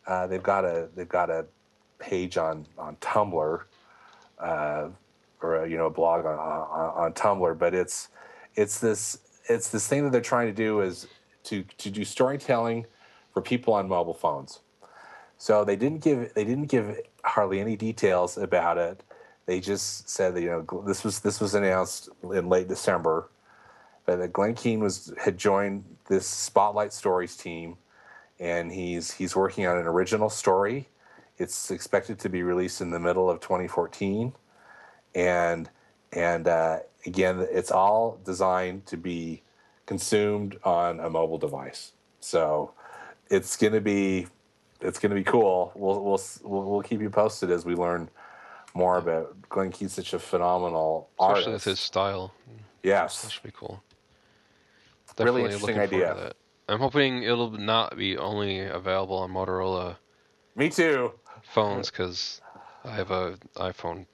[0.06, 1.46] Uh, they've got a they've got a
[2.00, 3.62] page on on Tumblr,
[4.40, 4.88] uh,
[5.42, 8.10] or a, you know a blog on, on on Tumblr, but it's
[8.56, 9.18] it's this
[9.50, 11.08] it's this thing that they're trying to do is
[11.46, 12.86] to to do storytelling
[13.34, 14.60] for people on mobile phones.
[15.38, 19.04] So they didn't give they didn't give hardly any details about it.
[19.46, 23.30] They just said that you know this was this was announced in late December,
[24.06, 27.78] but that Glenn Keane was had joined this Spotlight Stories team,
[28.40, 30.90] and he's he's working on an original story.
[31.38, 34.34] It's expected to be released in the middle of 2014,
[35.14, 35.70] and
[36.14, 39.42] and uh, again, it's all designed to be
[39.86, 41.92] consumed on a mobile device.
[42.20, 42.72] So
[43.30, 44.28] it's gonna be
[44.80, 45.72] it's gonna be cool.
[45.76, 48.10] We'll we'll we'll, we'll keep you posted as we learn
[48.74, 51.50] more about Glenn Keane's such a phenomenal Especially artist.
[51.54, 52.34] with his style.
[52.84, 53.22] Yes.
[53.22, 53.82] That should be cool.
[55.20, 56.34] Really Definitely interesting looking idea.
[56.70, 59.96] I'm hoping it'll not be only available on Motorola
[60.56, 61.12] me too.
[61.44, 62.42] phones because
[62.84, 64.06] I have a iPhone.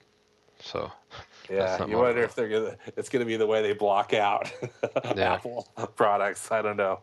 [0.60, 0.90] So
[1.50, 2.76] Yeah, you wonder if they're gonna.
[2.96, 4.52] It's gonna be the way they block out
[5.16, 5.34] Yeah.
[5.34, 6.50] Apple products.
[6.52, 7.00] I don't know.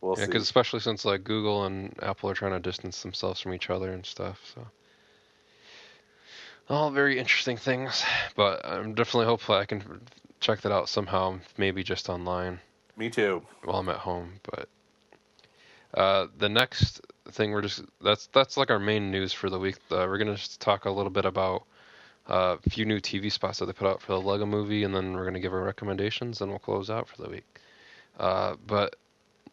[0.00, 3.54] We'll yeah, because especially since like Google and Apple are trying to distance themselves from
[3.54, 4.40] each other and stuff.
[4.54, 4.66] So
[6.68, 8.04] all very interesting things,
[8.36, 10.00] but I'm definitely hopeful I can
[10.40, 12.60] check that out somehow, maybe just online.
[12.96, 13.42] Me too.
[13.64, 14.40] while I'm at home.
[14.42, 14.68] But
[15.94, 17.00] uh, the next
[17.30, 19.76] thing we're just that's that's like our main news for the week.
[19.90, 21.64] Uh, we're gonna just talk a little bit about
[22.28, 24.94] uh, a few new TV spots that they put out for the Lego Movie, and
[24.94, 27.44] then we're gonna give our recommendations, and we'll close out for the week.
[28.18, 28.96] Uh, but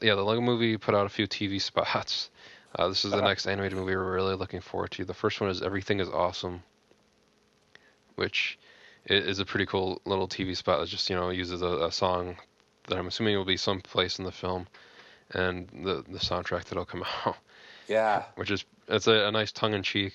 [0.01, 2.29] yeah, the Lego Movie put out a few TV spots.
[2.77, 5.05] Uh, this is the next animated movie we're really looking forward to.
[5.05, 6.61] The first one is Everything is Awesome,
[8.15, 8.57] which
[9.05, 12.35] is a pretty cool little TV spot that just you know uses a, a song
[12.87, 14.67] that I'm assuming will be someplace in the film,
[15.31, 17.37] and the the soundtrack that'll come out,
[17.87, 18.23] Yeah.
[18.35, 20.13] which is it's a, a nice tongue-in-cheek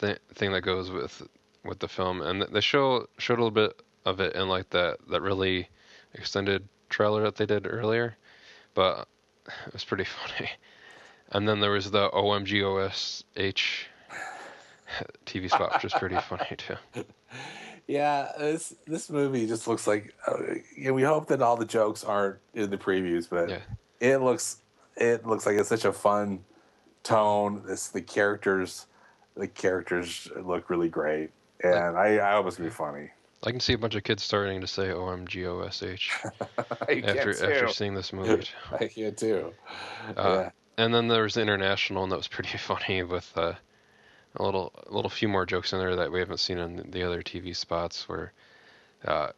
[0.00, 1.22] th- thing that goes with
[1.64, 4.98] with the film, and they show showed a little bit of it in like that
[5.10, 5.68] that really
[6.14, 8.16] extended trailer that they did earlier,
[8.74, 9.06] but
[9.66, 10.04] it was pretty
[10.38, 10.50] funny.
[11.32, 13.24] And then there was the OMGOSH
[15.26, 16.76] TV spot, which is pretty funny too.
[17.88, 20.12] Yeah, this this movie just looks like.
[20.26, 23.58] Uh, yeah, we hope that all the jokes aren't in the previews, but Yeah.
[24.00, 24.56] it looks
[24.96, 26.44] it looks like it's such a fun
[27.04, 27.62] tone.
[27.64, 28.86] This the characters,
[29.36, 31.30] the characters look really great,
[31.62, 33.10] and I I hope it's gonna be funny.
[33.44, 36.10] I can see a bunch of kids starting to say OMGOSH
[36.88, 38.48] after after seeing this movie.
[38.72, 39.52] I can too.
[40.16, 43.52] Uh, And then there was international, and that was pretty funny with uh,
[44.36, 47.02] a little, a little few more jokes in there that we haven't seen in the
[47.02, 48.08] other TV spots.
[48.08, 48.32] Where
[49.04, 49.28] uh,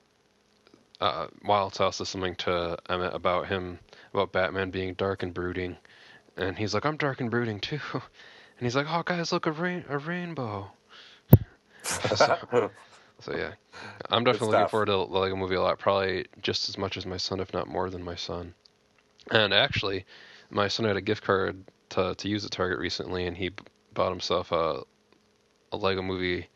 [1.00, 3.78] uh, Wyldstyle says something to Emmett about him,
[4.12, 5.76] about Batman being dark and brooding,
[6.36, 8.02] and he's like, "I'm dark and brooding too," and
[8.60, 10.70] he's like, "Oh, guys, look a rain, a rainbow."
[12.10, 12.68] yeah.
[13.20, 13.54] So yeah,
[14.10, 15.78] I'm definitely looking forward to the Lego Movie a lot.
[15.78, 18.54] Probably just as much as my son, if not more than my son.
[19.30, 20.06] And actually,
[20.50, 23.50] my son had a gift card to to use at Target recently, and he
[23.98, 24.84] bought himself a
[25.72, 26.48] a Lego Movie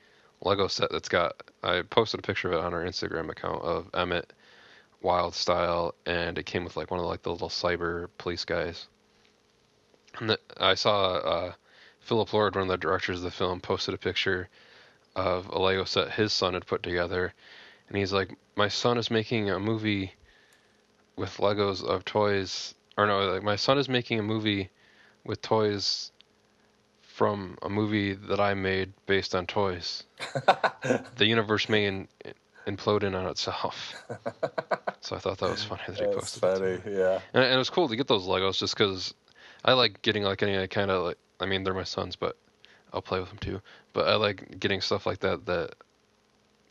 [0.42, 1.42] Lego set that's got.
[1.64, 4.32] I posted a picture of it on our Instagram account of Emmett
[5.02, 8.86] Wyldstyle, and it came with like one of like the little cyber police guys.
[10.20, 11.52] And the, I saw uh,
[11.98, 14.48] Philip Lord, one of the directors of the film, posted a picture
[15.16, 17.34] of a Lego set his son had put together,
[17.88, 20.14] and he's like, "My son is making a movie
[21.16, 24.70] with Legos of toys, or no, like my son is making a movie
[25.24, 26.11] with toys
[27.12, 30.04] from a movie that I made based on toys.
[31.16, 32.08] the universe may in,
[32.66, 33.94] implode in on itself."
[35.00, 36.40] so I thought that was funny that he That's posted.
[36.40, 36.76] funny.
[36.76, 37.20] That Yeah.
[37.34, 39.14] and, and it was cool to get those Legos just because
[39.64, 42.36] I like getting like any kind of like I mean they're my sons, but
[42.92, 43.60] I'll play with them too.
[43.92, 45.74] But I like getting stuff like that that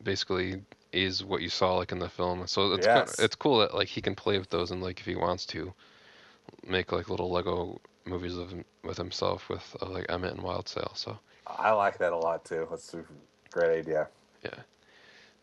[0.04, 2.46] basically is what you saw like in the film.
[2.48, 3.16] So it's Yes.
[3.16, 5.46] kinda, it's cool that like he can play with those and like if he wants
[5.48, 5.74] to,
[6.68, 8.54] make like little Lego movies of
[8.84, 10.96] with himself with uh, like Emmett and Wyldstyle.
[10.98, 11.18] So
[11.48, 12.68] I like that a lot too.
[12.70, 13.04] That's a
[13.52, 14.08] great idea.
[14.44, 14.56] Yeah.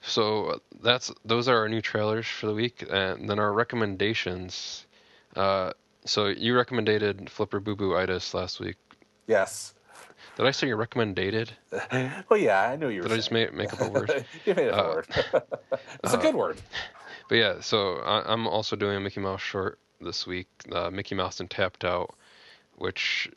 [0.00, 4.86] So that's those are our new trailers for the week, and then our recommendations.
[5.36, 5.72] Uh,
[6.04, 8.76] so you recommended Flipper Boo Boo Itis last week.
[9.26, 9.74] Yes.
[10.36, 11.52] Did I say you recommended?
[12.28, 13.08] well, yeah, I knew you were.
[13.08, 14.24] Did I just make, make up a word?
[14.46, 15.06] you made up a Uh, word.
[16.04, 16.58] it's a uh, good word.
[17.28, 21.16] But yeah, so I, I'm also doing a Mickey Mouse short this week, uh, Mickey
[21.16, 22.14] Mouse and Tapped Out,
[22.78, 23.30] which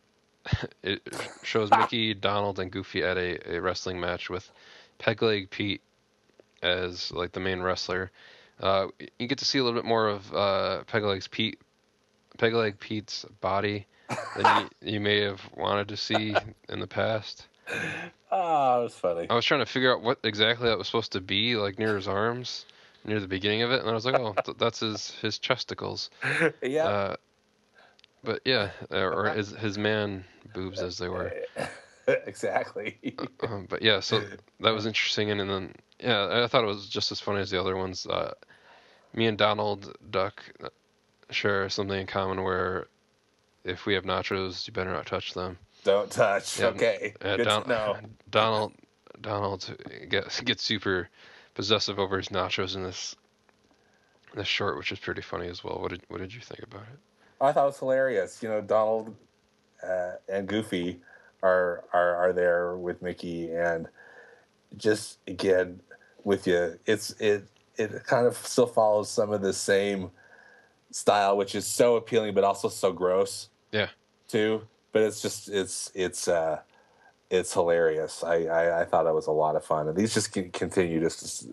[0.83, 1.01] it
[1.43, 4.49] shows Mickey, Donald, and Goofy at a, a wrestling match with
[4.99, 5.81] Pegleg Pete
[6.61, 8.11] as like the main wrestler.
[8.59, 8.87] Uh,
[9.17, 11.59] you get to see a little bit more of uh, Pegleg's Pete,
[12.37, 13.87] Pegleg Pete's body
[14.35, 16.35] than you, you may have wanted to see
[16.69, 17.47] in the past.
[18.31, 19.27] Oh, it was funny.
[19.29, 21.95] I was trying to figure out what exactly that was supposed to be, like near
[21.95, 22.65] his arms,
[23.03, 26.09] near the beginning of it, and I was like, oh, th- that's his his chesticles.
[26.61, 26.85] yeah.
[26.85, 27.15] Uh,
[28.23, 30.23] but yeah, uh, or his his man
[30.53, 31.33] boobs as they were.
[32.07, 32.97] exactly.
[33.43, 34.21] Um, but yeah, so
[34.59, 37.49] that was interesting, and, and then yeah, I thought it was just as funny as
[37.49, 38.05] the other ones.
[38.05, 38.33] Uh,
[39.13, 40.69] me and Donald Duck uh,
[41.29, 42.87] share something in common where
[43.63, 45.57] if we have nachos, you better not touch them.
[45.83, 46.59] Don't touch.
[46.59, 47.13] Yeah, okay.
[47.21, 47.97] Uh, Good Don- to know.
[48.29, 48.73] Donald
[49.19, 49.77] Donald
[50.09, 51.09] gets gets super
[51.53, 53.15] possessive over his nachos in this
[54.35, 55.79] this short, which is pretty funny as well.
[55.79, 56.99] What did what did you think about it?
[57.41, 58.41] I thought it was hilarious.
[58.41, 59.15] You know, Donald
[59.83, 61.01] uh, and Goofy
[61.41, 63.87] are, are are there with Mickey, and
[64.77, 65.81] just again
[66.23, 67.45] with you, it's it
[67.77, 70.11] it kind of still follows some of the same
[70.91, 73.49] style, which is so appealing, but also so gross.
[73.71, 73.87] Yeah.
[74.27, 74.61] Too,
[74.91, 76.59] but it's just it's it's uh
[77.29, 78.23] it's hilarious.
[78.23, 80.99] I I, I thought it was a lot of fun, and these just can continue
[80.99, 81.47] just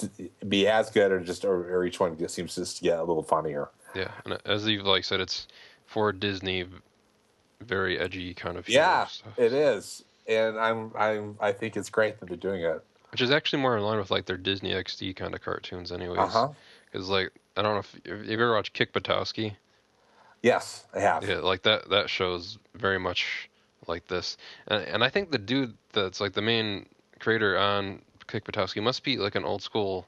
[0.00, 0.10] to
[0.48, 3.04] be as good, or just or, or each one just seems just to get a
[3.04, 3.68] little funnier.
[3.94, 5.48] Yeah, and as you've like said, it's
[5.86, 6.64] for Disney,
[7.60, 8.68] very edgy kind of.
[8.68, 12.82] Yeah, stuff, it is, and I'm I'm I think it's great that they're doing it.
[13.10, 16.18] which is actually more in line with like their Disney XD kind of cartoons, anyways.
[16.18, 16.48] Uh huh.
[16.90, 19.56] Because like I don't know if if you ever watched Kick Buttowski.
[20.42, 21.28] Yes, I have.
[21.28, 23.48] Yeah, like that that show's very much
[23.86, 24.36] like this,
[24.68, 26.86] and and I think the dude that's like the main
[27.20, 30.06] creator on Kick Buttowski must be like an old school,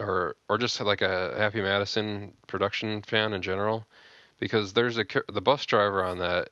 [0.00, 3.86] or or just like a Happy Madison production fan in general,
[4.38, 6.50] because there's a the bus driver on that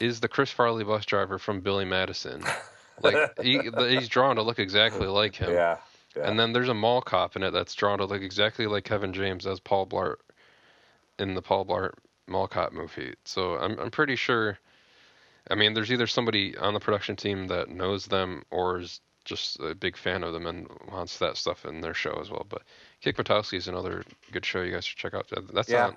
[0.00, 2.44] is the Chris Farley bus driver from Billy Madison,
[3.02, 5.52] like he he's drawn to look exactly like him.
[5.52, 5.78] Yeah.
[6.16, 6.28] yeah.
[6.28, 9.12] And then there's a mall cop in it that's drawn to look exactly like Kevin
[9.12, 10.16] James as Paul Blart
[11.18, 11.94] in the Paul Blart
[12.26, 13.14] Mall Cop movie.
[13.24, 14.58] So I'm I'm pretty sure.
[15.50, 19.58] I mean, there's either somebody on the production team that knows them or is just
[19.60, 22.46] a big fan of them and wants that stuff in their show as well.
[22.48, 22.62] But
[23.00, 25.26] Kick Buttowski is another good show you guys should check out.
[25.52, 25.88] That's Yeah.
[25.88, 25.96] on.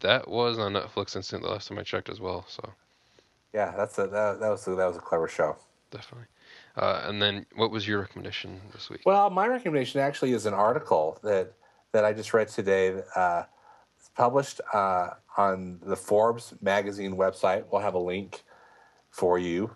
[0.00, 2.44] That was on Netflix instant the last time I checked as well.
[2.48, 2.72] So
[3.52, 5.56] yeah, that's a that, that was a, that was a clever show.
[5.90, 6.26] definitely.
[6.76, 9.02] Uh, and then, what was your recommendation this week?
[9.06, 11.52] Well, my recommendation actually is an article that
[11.92, 13.00] that I just read today.
[13.14, 13.44] Uh,
[13.96, 17.64] it's published uh, on the Forbes magazine website.
[17.70, 18.42] We'll have a link
[19.10, 19.74] for you,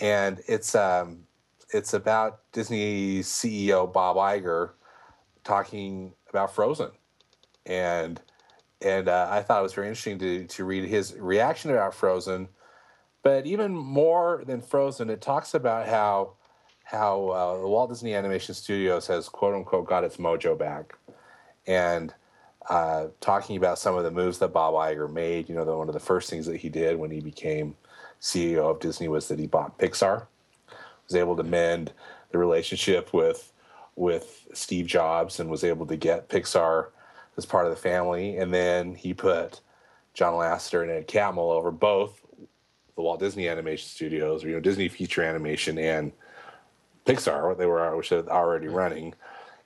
[0.00, 1.24] and it's um,
[1.70, 4.70] it's about Disney CEO Bob Iger
[5.44, 6.90] talking about Frozen,
[7.66, 8.20] and
[8.80, 12.48] and uh, I thought it was very interesting to to read his reaction about Frozen.
[13.22, 16.34] But even more than Frozen, it talks about how
[16.84, 20.96] how uh, the Walt Disney Animation Studios has quote unquote got its mojo back,
[21.66, 22.12] and
[22.68, 25.48] uh, talking about some of the moves that Bob Iger made.
[25.48, 27.76] You know, the, one of the first things that he did when he became
[28.20, 30.26] CEO of Disney was that he bought Pixar.
[31.06, 31.92] Was able to mend
[32.30, 33.51] the relationship with
[33.96, 36.88] with Steve Jobs and was able to get Pixar
[37.36, 38.36] as part of the family.
[38.36, 39.60] And then he put
[40.14, 42.24] John Lasseter and Ed Catmull over both
[42.94, 46.12] the Walt Disney Animation Studios, or you know, Disney Feature Animation and
[47.06, 49.14] Pixar, what they were which are already running,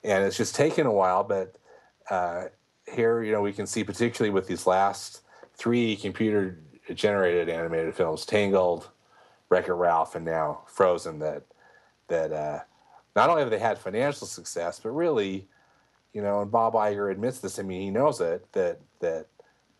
[0.03, 1.23] and it's just taken a while.
[1.23, 1.55] But
[2.09, 2.45] uh,
[2.91, 5.21] here, you know, we can see particularly with these last
[5.55, 8.89] three computer-generated animated films, Tangled,
[9.49, 11.43] Wreck-It Ralph, and now Frozen, that
[12.07, 12.59] that uh,
[13.17, 15.47] not only have they had financial success, but really,
[16.13, 17.57] you know, and Bob Iger admits this.
[17.59, 19.25] I mean, he knows it that that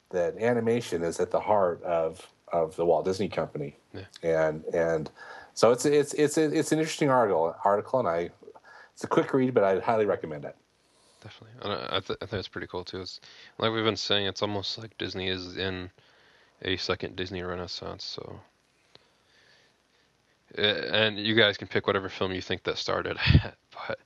[0.10, 4.02] that animation is at the heart of of the Walt Disney Company, Yeah.
[4.24, 5.12] and and
[5.54, 8.30] so it's it's it's it's an interesting article article, and I
[8.94, 10.56] it's a quick read, but I'd highly recommend it.
[11.22, 13.02] Definitely, and I, I, th- I think it's pretty cool too.
[13.02, 13.20] It's
[13.60, 15.90] like we've been saying, it's almost like Disney is in
[16.64, 18.04] a second Disney Renaissance.
[18.04, 18.40] So,
[20.56, 23.18] and you guys can pick whatever film you think that started,
[23.88, 24.00] but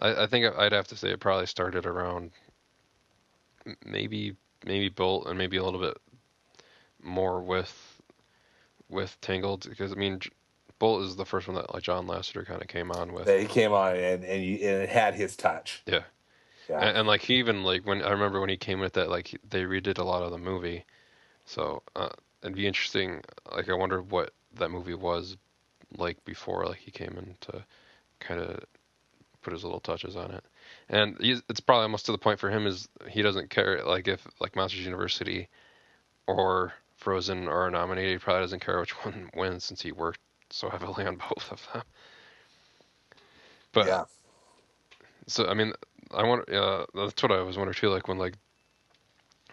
[0.00, 2.30] I, I think I'd have to say it probably started around
[3.84, 5.96] maybe maybe Bolt and maybe a little bit
[7.02, 8.00] more with
[8.88, 10.20] with Tangled because I mean
[10.78, 13.28] Bolt is the first one that like John Lasseter kind of came on with.
[13.28, 15.82] He came on and and, you, and it had his touch.
[15.86, 16.02] Yeah.
[16.68, 16.80] Yeah.
[16.80, 19.38] And, and like he even like when I remember when he came with that like
[19.48, 20.84] they redid a lot of the movie,
[21.46, 22.10] so uh,
[22.42, 23.22] it'd be interesting.
[23.50, 25.36] Like I wonder what that movie was
[25.96, 27.64] like before like he came in to
[28.20, 28.64] kind of
[29.42, 30.44] put his little touches on it.
[30.88, 34.26] And it's probably almost to the point for him is he doesn't care like if
[34.40, 35.48] like Monsters University
[36.26, 38.12] or Frozen are nominated.
[38.12, 40.20] He probably doesn't care which one wins since he worked
[40.50, 41.82] so heavily on both of them.
[43.72, 44.04] But yeah.
[45.26, 45.72] so I mean,
[46.10, 46.48] I want.
[46.50, 47.90] Uh, that's what I was wondering too.
[47.90, 48.34] Like when like,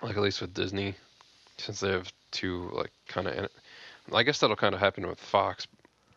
[0.02, 0.96] like at least with Disney,
[1.58, 3.50] since they have two like kind of.
[4.14, 5.68] I guess that'll kind of happen with Fox,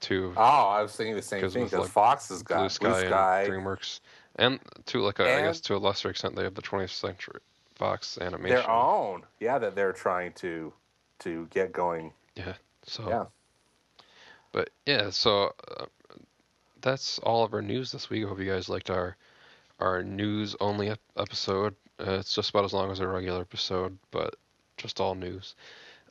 [0.00, 0.32] too.
[0.36, 3.42] Oh, I was thinking the same thing because like, Fox has got Blue Sky, Sky.
[3.42, 4.00] and DreamWorks,
[4.36, 7.40] and to like I guess to a lesser extent they have the 20th Century
[7.74, 8.56] Fox animation.
[8.56, 9.22] their own.
[9.40, 10.72] Yeah, that they're trying to
[11.20, 12.12] to get going.
[12.34, 12.54] Yeah.
[12.84, 13.08] So.
[13.08, 13.24] Yeah.
[14.52, 15.86] But yeah, so uh,
[16.80, 18.24] that's all of our news this week.
[18.24, 19.16] I hope you guys liked our
[19.78, 21.74] our news only episode.
[22.00, 24.34] Uh, it's just about as long as a regular episode, but
[24.76, 25.54] just all news.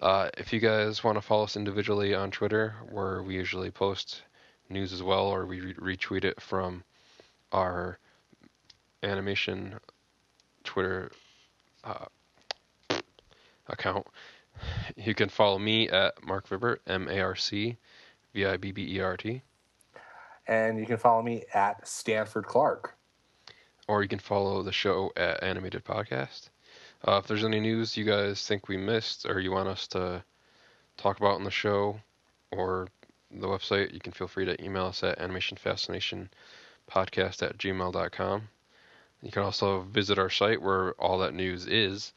[0.02, 4.22] Uh, if you guys want to follow us individually on Twitter, where we usually post
[4.70, 6.84] news as well, or we re- retweet it from
[7.52, 7.98] our
[9.02, 9.76] animation
[10.64, 11.12] Twitter
[11.84, 12.06] uh,
[13.68, 14.06] account,
[14.96, 17.78] you can follow me at Marc Vibbert, M A R C
[18.34, 19.42] V I B B E R T,
[20.48, 22.96] And you can follow me at Stanford Clark.
[23.88, 26.50] or you can follow the show at Animated Podcast.
[27.06, 30.24] Uh, if there's any news you guys think we missed or you want us to
[30.98, 32.00] talk about on the show
[32.52, 32.88] or
[33.32, 38.48] the website, you can feel free to email us at animationfascinationpodcast at gmail.com.
[39.22, 42.14] You can also visit our site where all that news is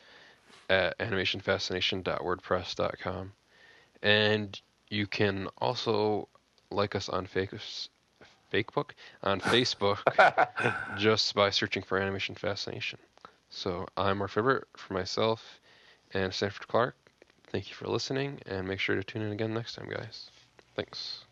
[0.68, 3.32] at animationfascination.wordpress.com.
[4.02, 6.28] And you can also
[6.70, 7.88] like us on Face-
[8.52, 8.90] Facebook,
[9.22, 9.98] on Facebook,
[10.98, 12.98] just by searching for Animation Fascination.
[13.50, 15.60] So I'm Marc Vibbert for myself
[16.12, 16.96] and Stanford Clark.
[17.48, 20.30] Thank you for listening, and make sure to tune in again next time, guys.
[20.76, 21.24] Thanks.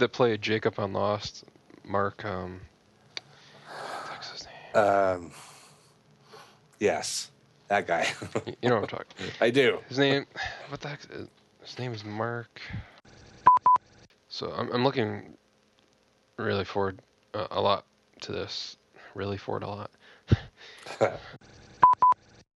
[0.00, 1.44] That played Jacob on Lost,
[1.84, 2.60] Mark, um,
[4.08, 4.84] what's his name?
[4.84, 5.30] Um,
[6.78, 7.30] yes,
[7.68, 8.06] that guy.
[8.62, 9.26] You know what I'm talking.
[9.40, 9.78] I do.
[9.88, 10.26] His name,
[10.68, 11.00] what the heck?
[11.10, 11.28] is-
[11.62, 12.60] His name is Mark.
[14.28, 15.36] So I'm I'm looking
[16.36, 17.00] really forward
[17.34, 17.84] uh, a lot
[18.22, 18.76] to this.
[19.14, 19.90] Really forward a lot.